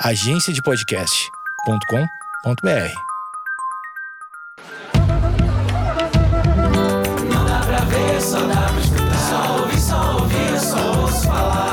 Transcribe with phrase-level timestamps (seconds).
[0.00, 2.92] agenciadepodcast.com.br.
[7.32, 9.16] Não dá pra ver, só dá pra escutar.
[9.28, 11.65] Só ouvir, só ouvir, só ouço falar.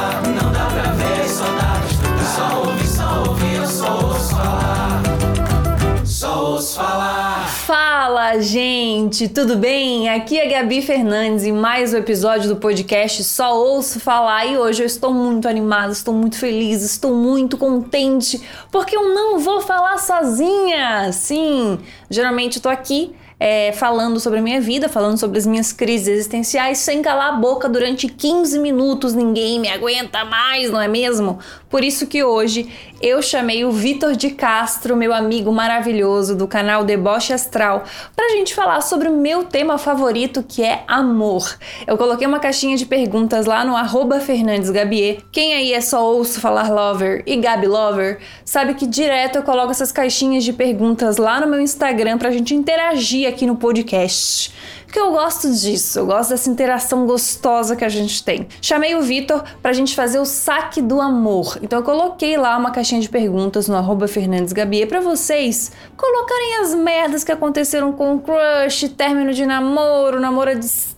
[8.34, 10.10] Fala, gente, tudo bem?
[10.10, 14.48] Aqui é Gabi Fernandes e mais um episódio do podcast Só Ouço Falar.
[14.48, 18.42] E hoje eu estou muito animada, estou muito feliz, estou muito contente
[18.72, 21.12] porque eu não vou falar sozinha.
[21.12, 21.78] Sim,
[22.10, 26.78] geralmente tô aqui é, falando sobre a minha vida, falando sobre as minhas crises existenciais,
[26.78, 29.14] sem calar a boca durante 15 minutos.
[29.14, 31.40] Ninguém me aguenta mais, não é mesmo?
[31.74, 32.70] Por isso que hoje
[33.02, 37.84] eu chamei o Vitor de Castro, meu amigo maravilhoso do canal Deboche Astral,
[38.16, 41.58] pra gente falar sobre o meu tema favorito, que é amor.
[41.88, 45.24] Eu coloquei uma caixinha de perguntas lá no arroba Fernandes Gabier.
[45.32, 49.72] Quem aí é só ouço falar lover e Gabi Lover, sabe que direto eu coloco
[49.72, 54.54] essas caixinhas de perguntas lá no meu Instagram pra gente interagir aqui no podcast.
[54.94, 58.48] Porque eu gosto disso, eu gosto dessa interação gostosa que a gente tem.
[58.62, 61.58] Chamei o Vitor pra gente fazer o saque do amor.
[61.64, 66.58] Então eu coloquei lá uma caixinha de perguntas no arroba Fernandes Gabier pra vocês colocarem
[66.58, 70.93] as merdas que aconteceram com o crush, término de namoro, namoro à distância,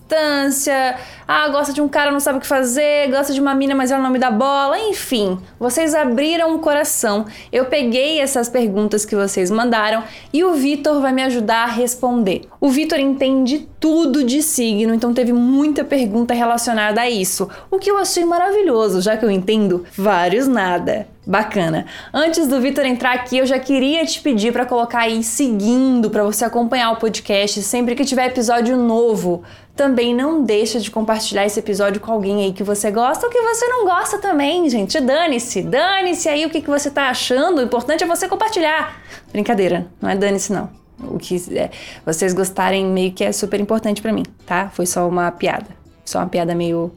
[1.26, 3.90] ah, gosta de um cara, não sabe o que fazer, gosta de uma mina, mas
[3.90, 5.38] ela não me dá bola, enfim.
[5.58, 7.26] Vocês abriram o coração.
[7.50, 12.42] Eu peguei essas perguntas que vocês mandaram e o Vitor vai me ajudar a responder.
[12.60, 17.90] O Vitor entende tudo de signo, então teve muita pergunta relacionada a isso, o que
[17.90, 21.06] eu achei maravilhoso, já que eu entendo vários nada.
[21.26, 21.86] Bacana.
[22.14, 26.22] Antes do Vitor entrar aqui, eu já queria te pedir para colocar aí seguindo para
[26.22, 29.42] você acompanhar o podcast sempre que tiver episódio novo.
[29.76, 33.40] Também não deixa de compartilhar esse episódio com alguém aí que você gosta ou que
[33.42, 34.98] você não gosta também, gente.
[34.98, 37.58] Dane-se, dane-se aí o que, que você tá achando.
[37.58, 39.02] O importante é você compartilhar.
[39.30, 40.70] Brincadeira, não é dane-se não.
[40.98, 41.70] O que é,
[42.06, 44.70] vocês gostarem meio que é super importante para mim, tá?
[44.70, 45.68] Foi só uma piada.
[46.06, 46.90] Só uma piada meio,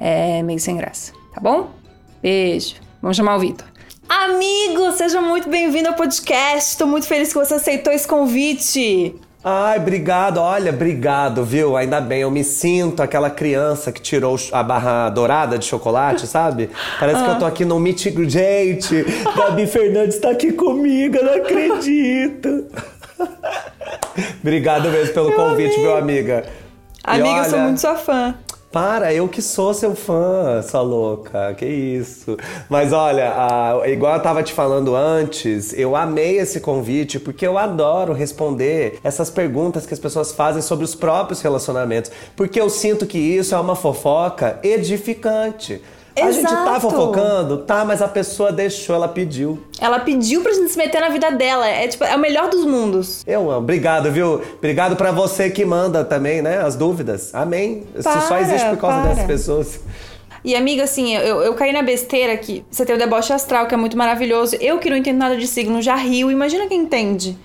[0.00, 1.68] é, meio sem graça, tá bom?
[2.22, 2.76] Beijo.
[3.02, 3.66] Vamos chamar o Vitor.
[4.08, 6.70] Amigo, seja muito bem-vindo ao podcast.
[6.70, 9.14] Estou muito feliz que você aceitou esse convite.
[9.50, 10.36] Ai, obrigado.
[10.36, 11.74] Olha, obrigado, viu?
[11.74, 16.68] Ainda bem, eu me sinto aquela criança que tirou a barra dourada de chocolate, sabe?
[17.00, 21.34] Parece que eu tô aqui no meet Gente, Gabi Fernandes tá aqui comigo, eu não
[21.36, 22.66] acredito.
[24.42, 25.82] obrigado mesmo pelo convite, amigo.
[25.82, 26.44] meu amiga.
[27.02, 28.34] Amiga, eu sou olha, muito sua fã.
[28.70, 32.36] Para, eu que sou seu fã, sua louca, que isso.
[32.68, 37.56] Mas olha, a- igual eu tava te falando antes, eu amei esse convite porque eu
[37.56, 42.10] adoro responder essas perguntas que as pessoas fazem sobre os próprios relacionamentos.
[42.36, 45.80] Porque eu sinto que isso é uma fofoca edificante.
[46.22, 46.80] A gente tá Exato.
[46.80, 49.62] fofocando, tá, mas a pessoa deixou, ela pediu.
[49.80, 51.66] Ela pediu pra gente se meter na vida dela.
[51.68, 53.22] É tipo, é o melhor dos mundos.
[53.26, 53.58] Eu amo.
[53.60, 54.42] Obrigado, viu?
[54.56, 56.58] Obrigado pra você que manda também, né?
[56.58, 57.34] As dúvidas.
[57.34, 57.84] Amém.
[57.94, 59.08] Isso só Para, existe por causa para.
[59.10, 59.80] dessas pessoas.
[60.44, 63.74] E amiga, assim, eu, eu caí na besteira que você tem o deboche astral, que
[63.74, 64.56] é muito maravilhoso.
[64.60, 66.30] Eu que não entendo nada de signo já rio.
[66.30, 67.36] Imagina quem entende.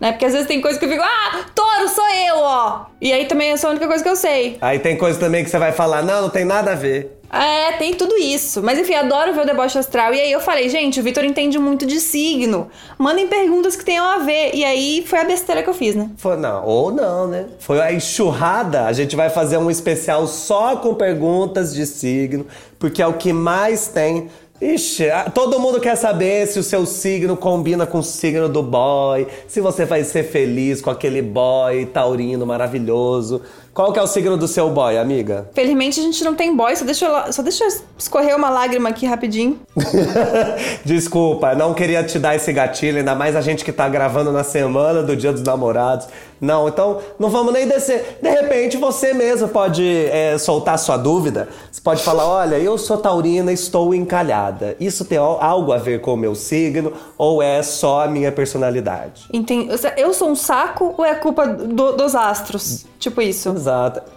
[0.00, 0.12] Né?
[0.12, 2.86] Porque às vezes tem coisa que eu fico, ah, touro sou eu, ó.
[3.00, 4.56] E aí também é a única coisa que eu sei.
[4.60, 7.17] Aí tem coisa também que você vai falar, não, não tem nada a ver.
[7.30, 8.62] É, tem tudo isso.
[8.62, 10.14] Mas enfim, adoro ver o deboche astral.
[10.14, 12.68] E aí eu falei, gente, o Vitor entende muito de signo.
[12.98, 14.54] Mandem perguntas que tenham a ver.
[14.54, 16.10] E aí foi a besteira que eu fiz, né?
[16.16, 17.46] Foi, não, ou não, né?
[17.58, 18.86] Foi a enxurrada.
[18.86, 22.46] A gente vai fazer um especial só com perguntas de signo,
[22.78, 24.28] porque é o que mais tem.
[24.60, 29.24] Ixi, todo mundo quer saber se o seu signo combina com o signo do boy,
[29.46, 33.40] se você vai ser feliz com aquele boy taurino maravilhoso.
[33.74, 35.48] Qual que é o signo do seu boy, amiga?
[35.54, 38.88] Felizmente a gente não tem boy, só deixa, eu, só deixa eu escorrer uma lágrima
[38.88, 39.60] aqui rapidinho.
[40.84, 44.42] Desculpa, não queria te dar esse gatilho, ainda mais a gente que tá gravando na
[44.44, 46.08] semana do Dia dos Namorados.
[46.40, 48.18] Não, então não vamos nem descer.
[48.22, 51.48] De repente você mesmo pode é, soltar sua dúvida.
[51.70, 54.76] Você pode falar: olha, eu sou taurina, estou encalhada.
[54.78, 58.30] Isso tem al- algo a ver com o meu signo ou é só a minha
[58.30, 59.22] personalidade?
[59.32, 59.68] Entendi.
[59.96, 62.86] Eu sou um saco ou é culpa do- dos astros?
[63.00, 63.48] Tipo isso.
[63.50, 63.67] Exato.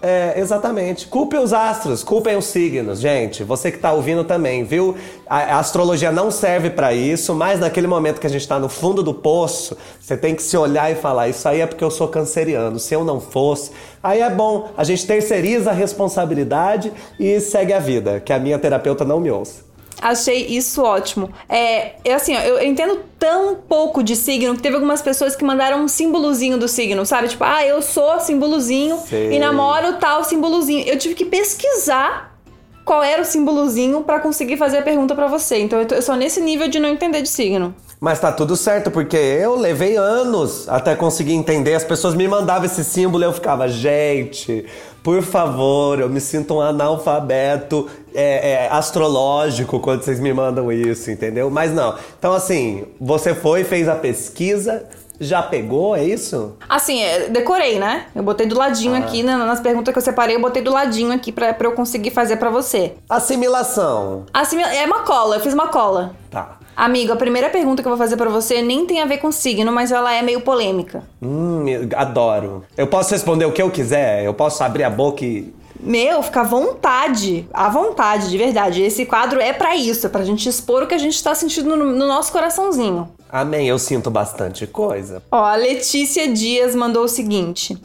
[0.01, 1.07] É, exatamente.
[1.07, 3.44] Culpem os astros, culpem os signos, gente.
[3.44, 4.95] Você que tá ouvindo também, viu?
[5.27, 8.69] A, a astrologia não serve pra isso, mas naquele momento que a gente tá no
[8.69, 11.92] fundo do poço, você tem que se olhar e falar: Isso aí é porque eu
[11.92, 12.80] sou canceriano.
[12.80, 13.71] Se eu não fosse.
[14.03, 18.57] Aí é bom, a gente terceiriza a responsabilidade e segue a vida, que a minha
[18.57, 19.71] terapeuta não me ouça.
[20.01, 21.30] Achei isso ótimo.
[21.48, 25.44] É, é assim, ó, eu entendo tão pouco de signo que teve algumas pessoas que
[25.44, 27.27] mandaram um símbolozinho do signo, sabe?
[27.27, 28.98] Tipo, ah, eu sou símbolozinho
[29.31, 30.88] e namoro tal símbolozinho.
[30.88, 32.36] Eu tive que pesquisar
[32.83, 35.59] qual era o símbolozinho pra conseguir fazer a pergunta pra você.
[35.59, 37.75] Então eu, tô, eu sou nesse nível de não entender de signo.
[38.03, 41.75] Mas tá tudo certo, porque eu levei anos até conseguir entender.
[41.75, 44.65] As pessoas me mandavam esse símbolo e eu ficava, gente,
[45.03, 51.12] por favor, eu me sinto um analfabeto é, é, astrológico quando vocês me mandam isso,
[51.12, 51.51] entendeu?
[51.51, 51.95] Mas não.
[52.18, 54.83] Então, assim, você foi, fez a pesquisa,
[55.19, 56.56] já pegou, é isso?
[56.68, 58.07] Assim, é, decorei, né?
[58.15, 61.12] Eu botei do ladinho aqui, na- nas perguntas que eu separei, eu botei do ladinho
[61.13, 62.94] aqui pra, pra eu conseguir fazer pra você.
[63.07, 64.25] Assimilação.
[64.33, 66.15] Assim, é uma cola, eu fiz uma cola.
[66.31, 66.57] Tá.
[66.76, 69.32] Amigo, a primeira pergunta que eu vou fazer pra você nem tem a ver com
[69.32, 71.04] signo, mas ela é meio polêmica.
[71.22, 71.66] Hum,
[71.96, 72.64] adoro.
[72.78, 74.24] Eu posso responder o que eu quiser?
[74.26, 75.54] Eu posso abrir a boca e.
[75.80, 77.48] Meu, fica à vontade.
[77.52, 78.84] À vontade, de verdade.
[78.84, 81.76] Esse quadro é pra isso, é pra gente expor o que a gente tá sentindo
[81.76, 83.10] no, no nosso coraçãozinho.
[83.30, 85.24] Amém, eu sinto bastante coisa.
[85.32, 87.78] Ó, a Letícia Dias mandou o seguinte: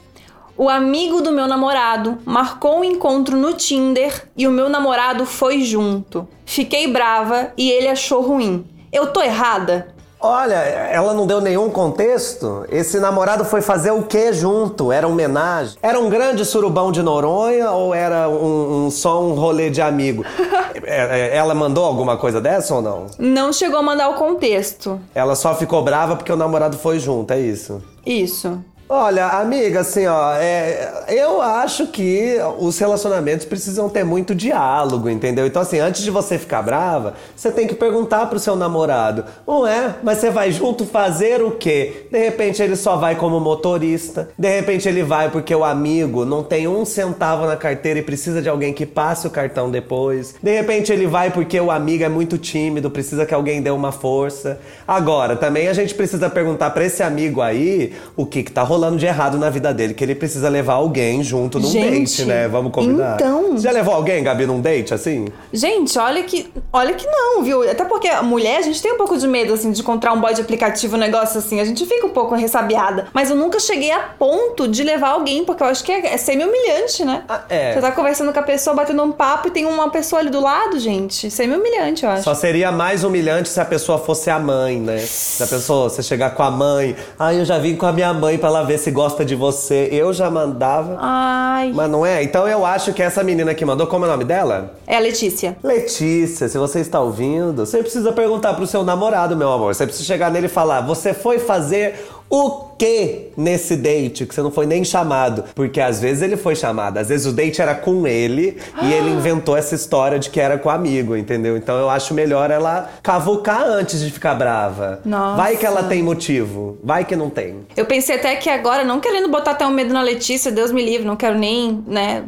[0.56, 5.62] O amigo do meu namorado marcou um encontro no Tinder e o meu namorado foi
[5.62, 6.28] junto.
[6.44, 8.64] Fiquei brava e ele achou ruim.
[8.92, 9.88] Eu tô errada?
[10.18, 12.64] Olha, ela não deu nenhum contexto.
[12.70, 14.90] Esse namorado foi fazer o que junto?
[14.90, 15.76] Era homenagem?
[15.82, 20.24] Era um grande surubão de Noronha ou era um, um- só um rolê de amigo?
[20.88, 23.06] É, é, ela mandou alguma coisa dessa ou não?
[23.18, 25.00] Não chegou a mandar o contexto.
[25.14, 27.82] Ela só ficou brava porque o namorado foi junto, é isso?
[28.04, 28.62] Isso.
[28.88, 35.44] Olha, amiga, assim, ó, é, eu acho que os relacionamentos precisam ter muito diálogo, entendeu?
[35.44, 39.66] Então, assim, antes de você ficar brava, você tem que perguntar pro seu namorado: não
[39.66, 39.96] é?
[40.04, 42.06] Mas você vai junto fazer o quê?
[42.12, 46.44] De repente ele só vai como motorista, de repente ele vai porque o amigo não
[46.44, 50.54] tem um centavo na carteira e precisa de alguém que passe o cartão depois, de
[50.54, 54.60] repente ele vai porque o amigo é muito tímido, precisa que alguém dê uma força.
[54.86, 58.75] Agora, também a gente precisa perguntar pra esse amigo aí o que que tá rolando
[58.96, 62.46] de errado na vida dele, que ele precisa levar alguém junto num Gente, date, né?
[62.48, 63.14] Vamos combinar.
[63.16, 65.26] então- Você já levou alguém, Gabi, num date assim?
[65.52, 66.50] Gente, olha que.
[66.72, 67.68] Olha que não, viu?
[67.68, 70.20] Até porque a mulher, a gente tem um pouco de medo, assim, de encontrar um
[70.20, 71.60] boy de aplicativo, um negócio assim.
[71.60, 73.06] A gente fica um pouco ressabiada.
[73.12, 76.16] Mas eu nunca cheguei a ponto de levar alguém, porque eu acho que é, é
[76.16, 77.22] semi-humilhante, né?
[77.28, 77.72] Ah, é.
[77.74, 80.40] Você tá conversando com a pessoa, batendo um papo e tem uma pessoa ali do
[80.40, 81.30] lado, gente.
[81.30, 82.22] Semi-humilhante, eu acho.
[82.24, 84.98] Só seria mais humilhante se a pessoa fosse a mãe, né?
[84.98, 88.12] Se a pessoa, você chegar com a mãe, ah, eu já vim com a minha
[88.12, 89.88] mãe pra ela ver se gosta de você.
[89.90, 90.96] Eu já mandava.
[91.00, 91.72] Ai.
[91.74, 92.22] Mas não é?
[92.22, 94.74] Então eu acho que essa menina que mandou, como é o nome dela?
[94.86, 95.56] É a Letícia.
[95.62, 99.74] Letícia, se você está ouvindo, você precisa perguntar pro seu namorado, meu amor.
[99.74, 101.94] Você precisa chegar nele e falar: você foi fazer
[102.28, 104.26] o que nesse date?
[104.26, 105.44] Que você não foi nem chamado.
[105.54, 109.10] Porque às vezes ele foi chamado, às vezes o date era com ele e ele
[109.16, 111.56] inventou essa história de que era com amigo, entendeu?
[111.56, 115.00] Então eu acho melhor ela cavucar antes de ficar brava.
[115.04, 115.36] Nossa.
[115.36, 117.66] Vai que ela tem motivo, vai que não tem.
[117.76, 120.84] Eu pensei até que agora, não querendo botar até um medo na Letícia, Deus me
[120.84, 122.24] livre, não quero nem, né,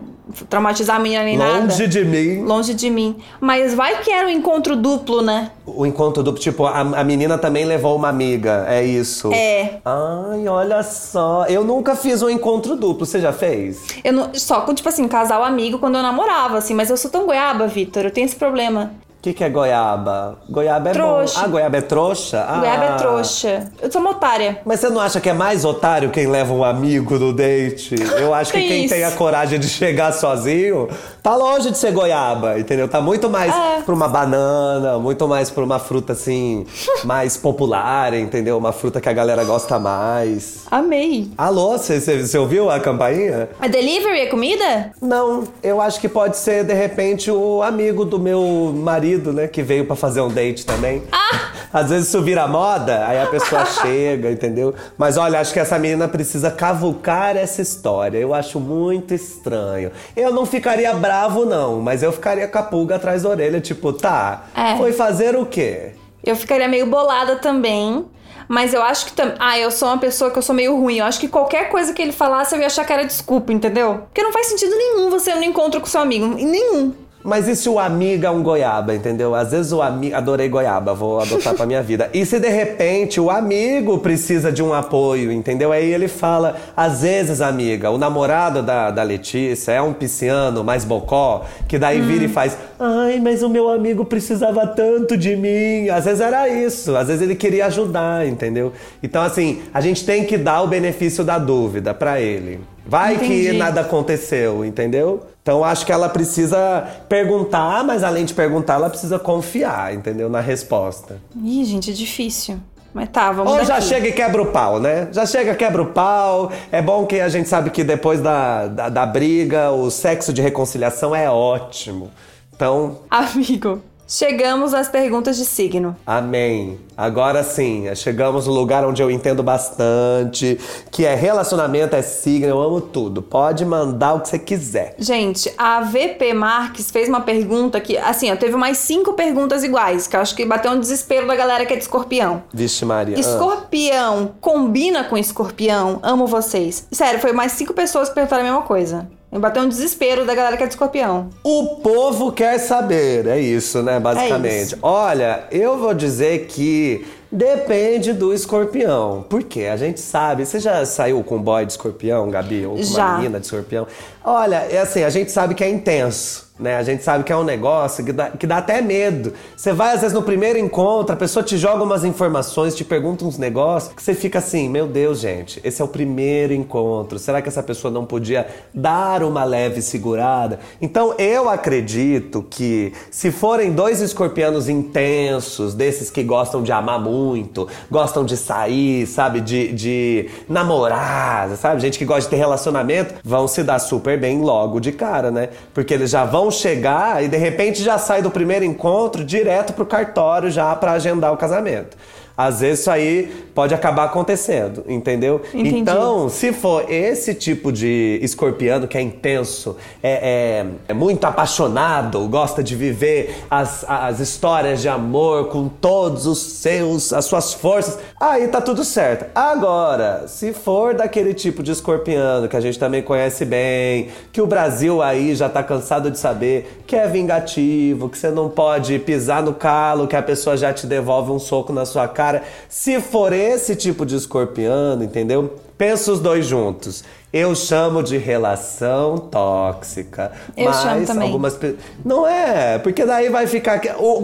[0.49, 1.61] traumatizar a menina nem nada.
[1.61, 2.43] Longe de mim.
[2.43, 3.17] Longe de mim.
[3.41, 5.51] Mas vai que era um encontro duplo, né?
[5.67, 9.33] O encontro duplo, tipo, a, a menina também levou uma amiga, é isso?
[9.33, 9.81] É.
[9.85, 11.47] Ai, olha só.
[11.49, 13.87] Eu nunca fiz um encontro duplo, você já fez?
[14.03, 16.75] Eu não, só com, tipo assim, casal amigo quando eu namorava, assim.
[16.75, 18.05] Mas eu sou tão goiaba, Vitor.
[18.05, 18.93] Eu tenho esse problema.
[19.29, 20.39] O que, que é goiaba?
[20.49, 21.41] Goiaba é Trouxa.
[21.41, 21.45] bom.
[21.45, 22.47] Ah, goiaba é trouxa?
[22.49, 22.59] Ah.
[22.61, 23.73] Goiaba é trouxa.
[23.83, 24.63] Eu sou uma otária.
[24.65, 27.95] Mas você não acha que é mais otário quem leva um amigo no date?
[28.19, 28.95] Eu acho que quem isso.
[28.95, 30.89] tem a coragem de chegar sozinho
[31.29, 32.89] tá longe de ser goiaba, entendeu?
[32.89, 33.83] Tá muito mais É.
[33.83, 36.65] pra uma banana, muito mais pra uma fruta assim,
[37.05, 38.57] mais popular, entendeu?
[38.57, 40.61] Uma fruta que a galera gosta mais.
[40.71, 41.31] Amei.
[41.37, 43.51] Alô, você- ouviu a campainha?
[43.61, 44.91] A delivery é comida?
[45.03, 49.47] Não, eu acho que pode ser, de repente, o amigo do meu marido, né?
[49.47, 51.03] Que veio pra fazer um date também.
[51.13, 51.53] Ah!
[51.71, 54.75] Às vezes isso vira moda, aí a pessoa chega, entendeu?
[54.97, 58.17] Mas olha, acho que essa menina precisa cavucar essa história.
[58.17, 59.91] Eu acho muito estranho.
[60.17, 63.93] Eu não ficaria bravo, não, mas eu ficaria com a pulga atrás da orelha, tipo,
[63.93, 64.77] tá, É.
[64.77, 65.93] foi fazer o quê?
[66.25, 68.07] Eu ficaria meio bolada também.
[68.51, 69.35] Mas eu acho que também.
[69.39, 70.99] Ah, eu sou uma pessoa que eu sou meio ruim.
[70.99, 74.05] Eu acho que qualquer coisa que ele falasse eu ia achar que era desculpa, entendeu?
[74.07, 76.27] Porque não faz sentido nenhum você no encontro com seu amigo.
[76.27, 76.95] Nenhum.
[77.23, 79.35] Mas e se o amigo é um goiaba, entendeu?
[79.35, 80.15] Às vezes o amigo.
[80.15, 82.09] Adorei goiaba, vou adotar pra minha vida.
[82.15, 85.73] E se de repente o amigo precisa de um apoio, entendeu?
[85.73, 90.85] Aí ele fala: às vezes, amiga, o namorado da, da Letícia é um pisciano mais
[90.85, 95.89] bocó, que daí vira e faz: ai, mas o meu amigo precisava tanto de mim.
[95.89, 98.73] Às vezes era isso, às vezes ele queria ajudar, entendeu?
[99.03, 102.61] Então, assim, a gente tem que dar o benefício da dúvida pra ele.
[102.87, 103.59] Vai que Entendi.
[103.59, 105.21] nada aconteceu, entendeu?
[105.49, 110.29] Então acho que ela precisa perguntar, mas além de perguntar, ela precisa confiar, entendeu?
[110.29, 111.17] Na resposta.
[111.43, 112.61] Ih, gente, é difícil.
[112.93, 113.87] Mas tá, vamos Ou já daqui.
[113.87, 115.09] chega e quebra o pau, né?
[115.11, 116.53] Já chega, quebra o pau.
[116.71, 120.43] É bom que a gente sabe que depois da, da, da briga, o sexo de
[120.43, 122.11] reconciliação é ótimo.
[122.55, 125.95] Então, Amigo, chegamos às perguntas de signo.
[126.07, 126.81] Amém.
[126.97, 130.59] Agora sim, chegamos no lugar onde eu entendo bastante,
[130.91, 133.23] que é relacionamento, é signo, eu amo tudo.
[133.23, 134.95] Pode mandar o que você quiser.
[134.99, 140.07] Gente, a VP Marques fez uma pergunta que, assim, ó, teve mais cinco perguntas iguais,
[140.07, 142.43] que eu acho que bateu um desespero da galera que é de escorpião.
[142.53, 143.17] Vixe Maria.
[143.17, 143.21] Ah.
[143.21, 146.01] Escorpião combina com escorpião?
[146.03, 146.87] Amo vocês.
[146.91, 149.18] Sério, foi mais cinco pessoas que perguntaram a mesma coisa.
[149.31, 151.29] Me bateu um desespero da galera que é de escorpião.
[151.45, 154.01] O povo quer saber, é isso, né?
[154.01, 154.75] Basicamente.
[154.75, 159.27] É Olha, eu vou dizer que depende do escorpião.
[159.29, 159.67] Por quê?
[159.67, 160.47] A gente sabe.
[160.47, 162.65] Você já saiu com um boy de escorpião, Gabi?
[162.65, 163.05] Ou com Já.
[163.07, 163.87] uma menina de escorpião?
[164.25, 166.49] Olha, é assim, a gente sabe que é intenso.
[166.59, 166.77] Né?
[166.77, 169.33] A gente sabe que é um negócio que dá, que dá até medo.
[169.57, 173.25] Você vai, às vezes, no primeiro encontro, a pessoa te joga umas informações, te pergunta
[173.25, 177.19] uns negócios, que você fica assim, meu Deus, gente, esse é o primeiro encontro.
[177.19, 180.59] Será que essa pessoa não podia dar uma leve segurada?
[180.81, 187.69] Então, eu acredito que se forem dois escorpianos intensos, desses que gostam de amar muito,
[187.89, 193.47] gostam de sair, sabe, de, de namorar, sabe, gente que gosta de ter relacionamento, vão
[193.47, 195.49] se dar super bem logo de cara, né?
[195.73, 199.87] Porque eles já vão chegar e de repente já sai do primeiro encontro direto pro
[199.87, 201.97] cartório já pra agendar o casamento.
[202.39, 205.43] Às vezes isso aí pode acabar acontecendo, entendeu?
[205.53, 205.79] Entendi.
[205.79, 212.21] Então, se for esse tipo de escorpiano que é intenso, é, é- é muito apaixonado,
[212.29, 217.99] gosta de viver as, as histórias de amor com todos os seus, as suas forças,
[218.21, 219.27] aí tá tudo certo.
[219.35, 224.47] Agora, se for daquele tipo de escorpiano que a gente também conhece bem, que o
[224.47, 229.43] Brasil aí já tá cansado de saber que é vingativo, que você não pode pisar
[229.43, 232.28] no calo, que a pessoa já te devolve um soco na sua cara.
[232.69, 235.55] Se for esse tipo de escorpiano, entendeu?
[235.77, 237.05] Pensa os dois juntos.
[237.33, 240.33] Eu chamo de relação tóxica.
[240.57, 241.29] Eu mas chamo também.
[241.29, 241.59] algumas
[242.05, 243.81] Não é, porque daí vai ficar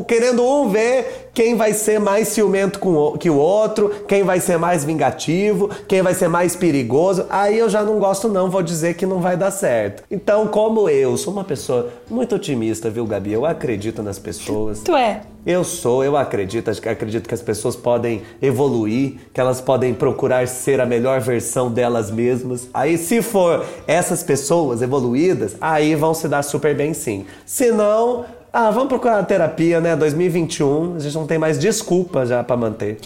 [0.07, 4.39] querendo um ver quem vai ser mais ciumento com o- que o outro, quem vai
[4.41, 7.27] ser mais vingativo, quem vai ser mais perigoso.
[7.29, 10.05] Aí eu já não gosto, não, vou dizer que não vai dar certo.
[10.11, 13.33] Então, como eu sou uma pessoa muito otimista, viu, Gabi?
[13.33, 14.81] Eu acredito nas pessoas.
[14.81, 15.23] Tu é.
[15.47, 20.81] Eu sou, eu acredito, acredito que as pessoas podem evoluir, que elas podem procurar ser
[20.81, 22.67] a melhor versão delas mesmas.
[22.73, 27.27] Aí, se for essas pessoas evoluídas, aí vão se dar super bem sim.
[27.45, 28.25] Se não,
[28.57, 29.97] ah, vamos procurar terapia, né?
[29.97, 32.99] 2021, a gente não tem mais desculpa já pra manter.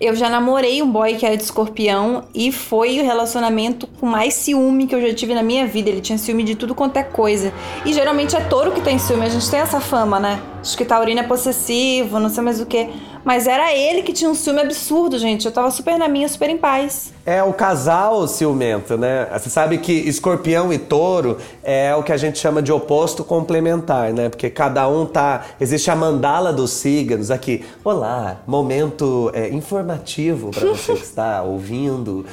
[0.00, 4.32] Eu já namorei um boy que era de escorpião e foi o relacionamento com mais
[4.32, 5.90] ciúme que eu já tive na minha vida.
[5.90, 7.52] Ele tinha ciúme de tudo quanto é coisa.
[7.84, 10.40] E geralmente é touro que tem ciúme, a gente tem essa fama, né?
[10.58, 12.88] Acho que taurino é possessivo, não sei mais o que.
[13.24, 15.46] Mas era ele que tinha um ciúme absurdo, gente.
[15.46, 17.12] Eu tava super na minha, super em paz.
[17.24, 19.26] É o casal ciumento, né?
[19.32, 24.12] Você sabe que escorpião e touro é o que a gente chama de oposto complementar,
[24.12, 24.28] né?
[24.28, 25.46] Porque cada um tá.
[25.58, 27.64] Existe a mandala dos signos aqui.
[27.82, 32.26] Olá, momento é, informativo para você que está ouvindo.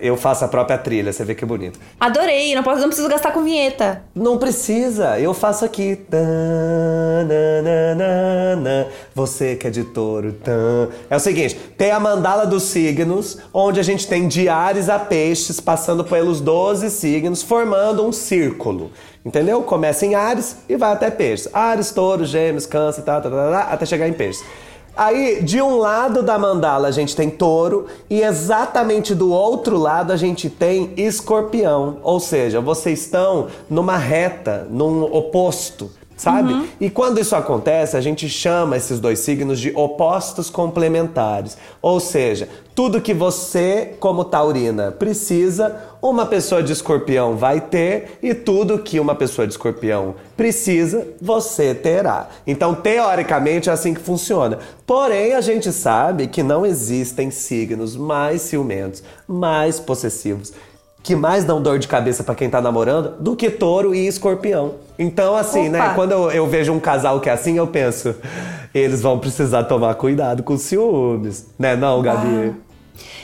[0.00, 1.78] Eu faço a própria trilha, você vê que bonito.
[1.98, 4.02] Adorei, não, posso, não preciso gastar com vinheta.
[4.14, 5.98] Não precisa, eu faço aqui.
[9.14, 10.36] Você que é de touro.
[11.08, 14.98] É o seguinte: tem a mandala dos signos, onde a gente tem de Ares a
[14.98, 18.90] Peixes, passando pelos 12 signos, formando um círculo.
[19.24, 19.62] Entendeu?
[19.62, 21.48] Começa em Ares e vai até Peixes.
[21.52, 24.44] Ares, touro, gêmeos, câncer, tá, tá, tá, tá, até chegar em Peixes.
[24.94, 30.12] Aí, de um lado da mandala a gente tem touro e exatamente do outro lado
[30.12, 31.96] a gente tem escorpião.
[32.02, 35.90] Ou seja, vocês estão numa reta, num oposto,
[36.22, 36.70] sabe?
[36.80, 41.58] E quando isso acontece, a gente chama esses dois signos de opostos complementares.
[41.82, 48.34] Ou seja, tudo que você, como taurina, precisa, uma pessoa de escorpião vai ter e
[48.34, 52.28] tudo que uma pessoa de escorpião precisa, você terá.
[52.46, 54.60] Então, teoricamente, é assim que funciona.
[54.86, 60.52] Porém, a gente sabe que não existem signos mais ciumentos, mais possessivos,
[61.02, 64.74] que mais dão dor de cabeça pra quem tá namorando do que touro e escorpião.
[65.02, 65.80] Então, assim, né?
[65.80, 65.94] Opa.
[65.94, 68.14] Quando eu, eu vejo um casal que é assim, eu penso,
[68.74, 71.74] eles vão precisar tomar cuidado com os ciúmes, né?
[71.76, 72.54] Não, Gabi?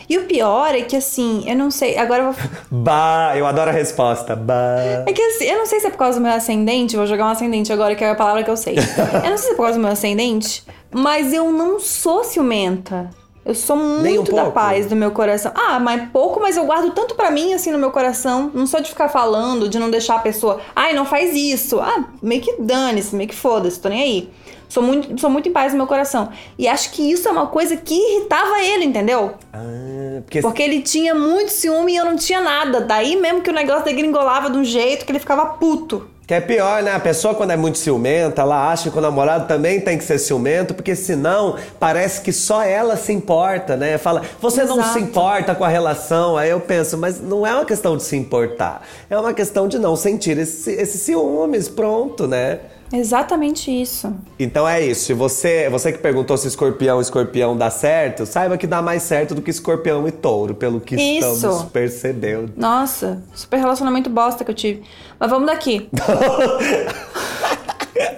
[0.09, 2.43] E o pior é que assim, eu não sei, agora eu vou.
[2.71, 4.35] Bah, eu adoro a resposta.
[4.35, 5.05] Bah.
[5.07, 7.27] É que assim, eu não sei se é por causa do meu ascendente, vou jogar
[7.27, 8.77] um ascendente agora, que é a palavra que eu sei.
[8.77, 13.11] eu não sei se é por causa do meu ascendente, mas eu não sou ciumenta.
[13.49, 14.53] Eu sou Nem um muito da pouco?
[14.55, 15.51] paz do meu coração.
[15.55, 18.51] Ah, mas pouco, mas eu guardo tanto pra mim, assim, no meu coração.
[18.53, 20.61] Não sou de ficar falando, de não deixar a pessoa.
[20.77, 21.81] Ai, não faz isso.
[21.81, 24.31] Ah, meio que dane-se, meio que foda-se, tô nem aí.
[24.69, 26.29] Sou muito, sou muito em paz no meu coração.
[26.59, 29.33] E acho que isso é uma coisa que irritava ele, entendeu?
[29.51, 32.83] Ah, porque Porque ele tinha muito ciúme e eu não tinha nada.
[32.83, 36.07] Daí mesmo que o negócio degringolava de um jeito que ele ficava puto.
[36.29, 36.93] Que é pior, né?
[36.93, 40.19] A pessoa, quando é muito ciumenta, ela acha que o namorado também tem que ser
[40.19, 43.97] ciumento, porque senão parece que só ela se importa, né?
[43.97, 44.93] Fala, você não Exato.
[44.93, 46.37] se importa com a relação.
[46.37, 48.83] Aí eu penso, mas não é uma questão de se importar.
[49.09, 52.61] É uma questão de não sentir esse, esse ciúmes, pronto, né?
[52.93, 54.15] Exatamente isso.
[54.39, 55.05] Então é isso.
[55.05, 59.03] Se você, você que perguntou se escorpião e escorpião dá certo, saiba que dá mais
[59.03, 61.35] certo do que escorpião e touro, pelo que Isso.
[61.35, 62.53] estamos percebendo.
[62.57, 64.83] Nossa, super relacionamento bosta que eu tive.
[65.19, 65.89] Mas vamos daqui.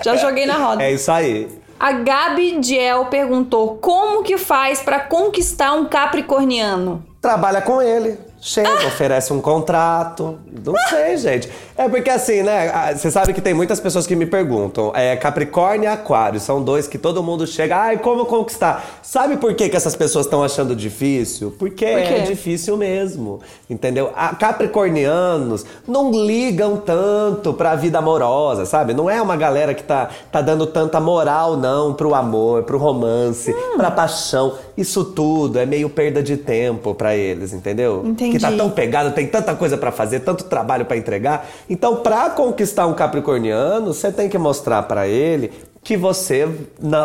[0.05, 0.83] Já joguei na roda.
[0.83, 1.49] É isso aí.
[1.79, 7.03] A Gabi Diel perguntou como que faz pra conquistar um capricorniano.
[7.21, 8.19] Trabalha com ele.
[8.43, 10.39] Chega, oferece um contrato.
[10.65, 11.49] Não sei, gente.
[11.77, 12.95] É porque assim, né?
[12.97, 14.93] Você sabe que tem muitas pessoas que me perguntam.
[14.95, 16.41] É Capricórnio e Aquário.
[16.41, 17.77] São dois que todo mundo chega.
[17.77, 18.83] Ai, como conquistar?
[19.03, 21.55] Sabe por que, que essas pessoas estão achando difícil?
[21.59, 23.41] Porque Por é difícil mesmo.
[23.69, 24.11] Entendeu?
[24.17, 28.95] A- Capricornianos não ligam tanto pra vida amorosa, sabe?
[28.95, 33.53] Não é uma galera que tá, tá dando tanta moral, não, pro amor, pro romance,
[33.53, 33.77] Hum.
[33.77, 34.55] pra paixão.
[34.81, 38.03] Isso tudo é meio perda de tempo pra eles, entendeu?
[38.07, 38.33] Entendi.
[38.33, 41.47] Que tá tão pegado, tem tanta coisa pra fazer, tanto trabalho pra entregar.
[41.69, 46.47] Então, pra conquistar um capricorniano, você tem que mostrar pra ele que você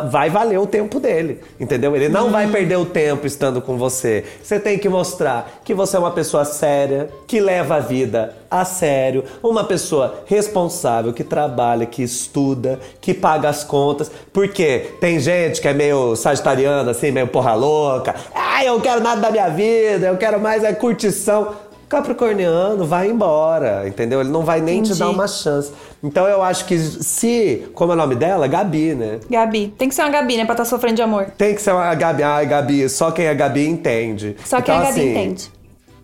[0.09, 1.95] vai valer o tempo dele, entendeu?
[1.95, 4.23] Ele não vai perder o tempo estando com você.
[4.43, 8.63] Você tem que mostrar que você é uma pessoa séria, que leva a vida a
[8.63, 14.11] sério, uma pessoa responsável, que trabalha, que estuda, que paga as contas.
[14.31, 18.15] Porque tem gente que é meio sagitariana, assim, meio porra louca.
[18.33, 21.53] Ah, eu quero nada da minha vida, eu quero mais é curtição.
[21.87, 24.21] Capricorniano vai embora, entendeu?
[24.21, 24.99] Ele não vai nem te Entendi.
[24.99, 25.71] dar uma chance.
[26.03, 28.47] Então eu acho que se, como é o nome dela?
[28.47, 29.19] Gabi, né?
[29.29, 29.73] Gabi.
[29.77, 30.45] Tem que ser uma Gabi, né?
[30.45, 31.27] Pra estar sofrendo de amor.
[31.37, 32.23] Tem que ser uma Gabi.
[32.23, 34.35] Ai, Gabi, só quem é Gabi entende.
[34.45, 35.51] Só quem Então, é Gabi assim, entende.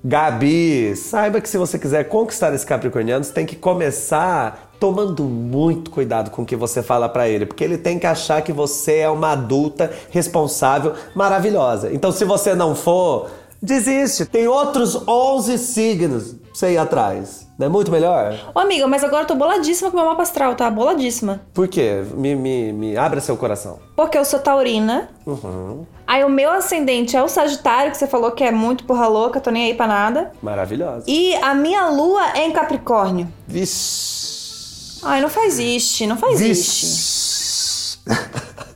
[0.04, 5.92] Gabi, saiba que se você quiser conquistar esse capricorniano, você tem que começar tomando muito
[5.92, 8.98] cuidado com o que você fala pra ele, porque ele tem que achar que você
[8.98, 11.94] é uma adulta responsável, maravilhosa.
[11.94, 13.30] Então, se você não for,
[13.62, 14.25] desiste.
[14.25, 17.47] Tem outros 11 signos pra você ir atrás.
[17.58, 18.34] Não é muito melhor?
[18.56, 20.69] Ô, amiga, mas agora eu tô boladíssima com meu mapa astral, tá?
[20.71, 21.41] Boladíssima.
[21.54, 22.04] Por quê?
[22.15, 23.78] Me, me, me abra seu coração.
[23.95, 25.10] Porque eu sou taurina.
[25.28, 25.86] Uhum.
[26.08, 29.39] Aí o meu ascendente é o Sagitário, que você falou que é muito porra louca,
[29.39, 30.32] tô nem aí pra nada.
[30.41, 31.04] Maravilhosa.
[31.08, 33.28] E a minha lua é em Capricórnio.
[33.47, 35.00] Vixe.
[35.04, 38.00] Ai, não faz isto, não faz isto.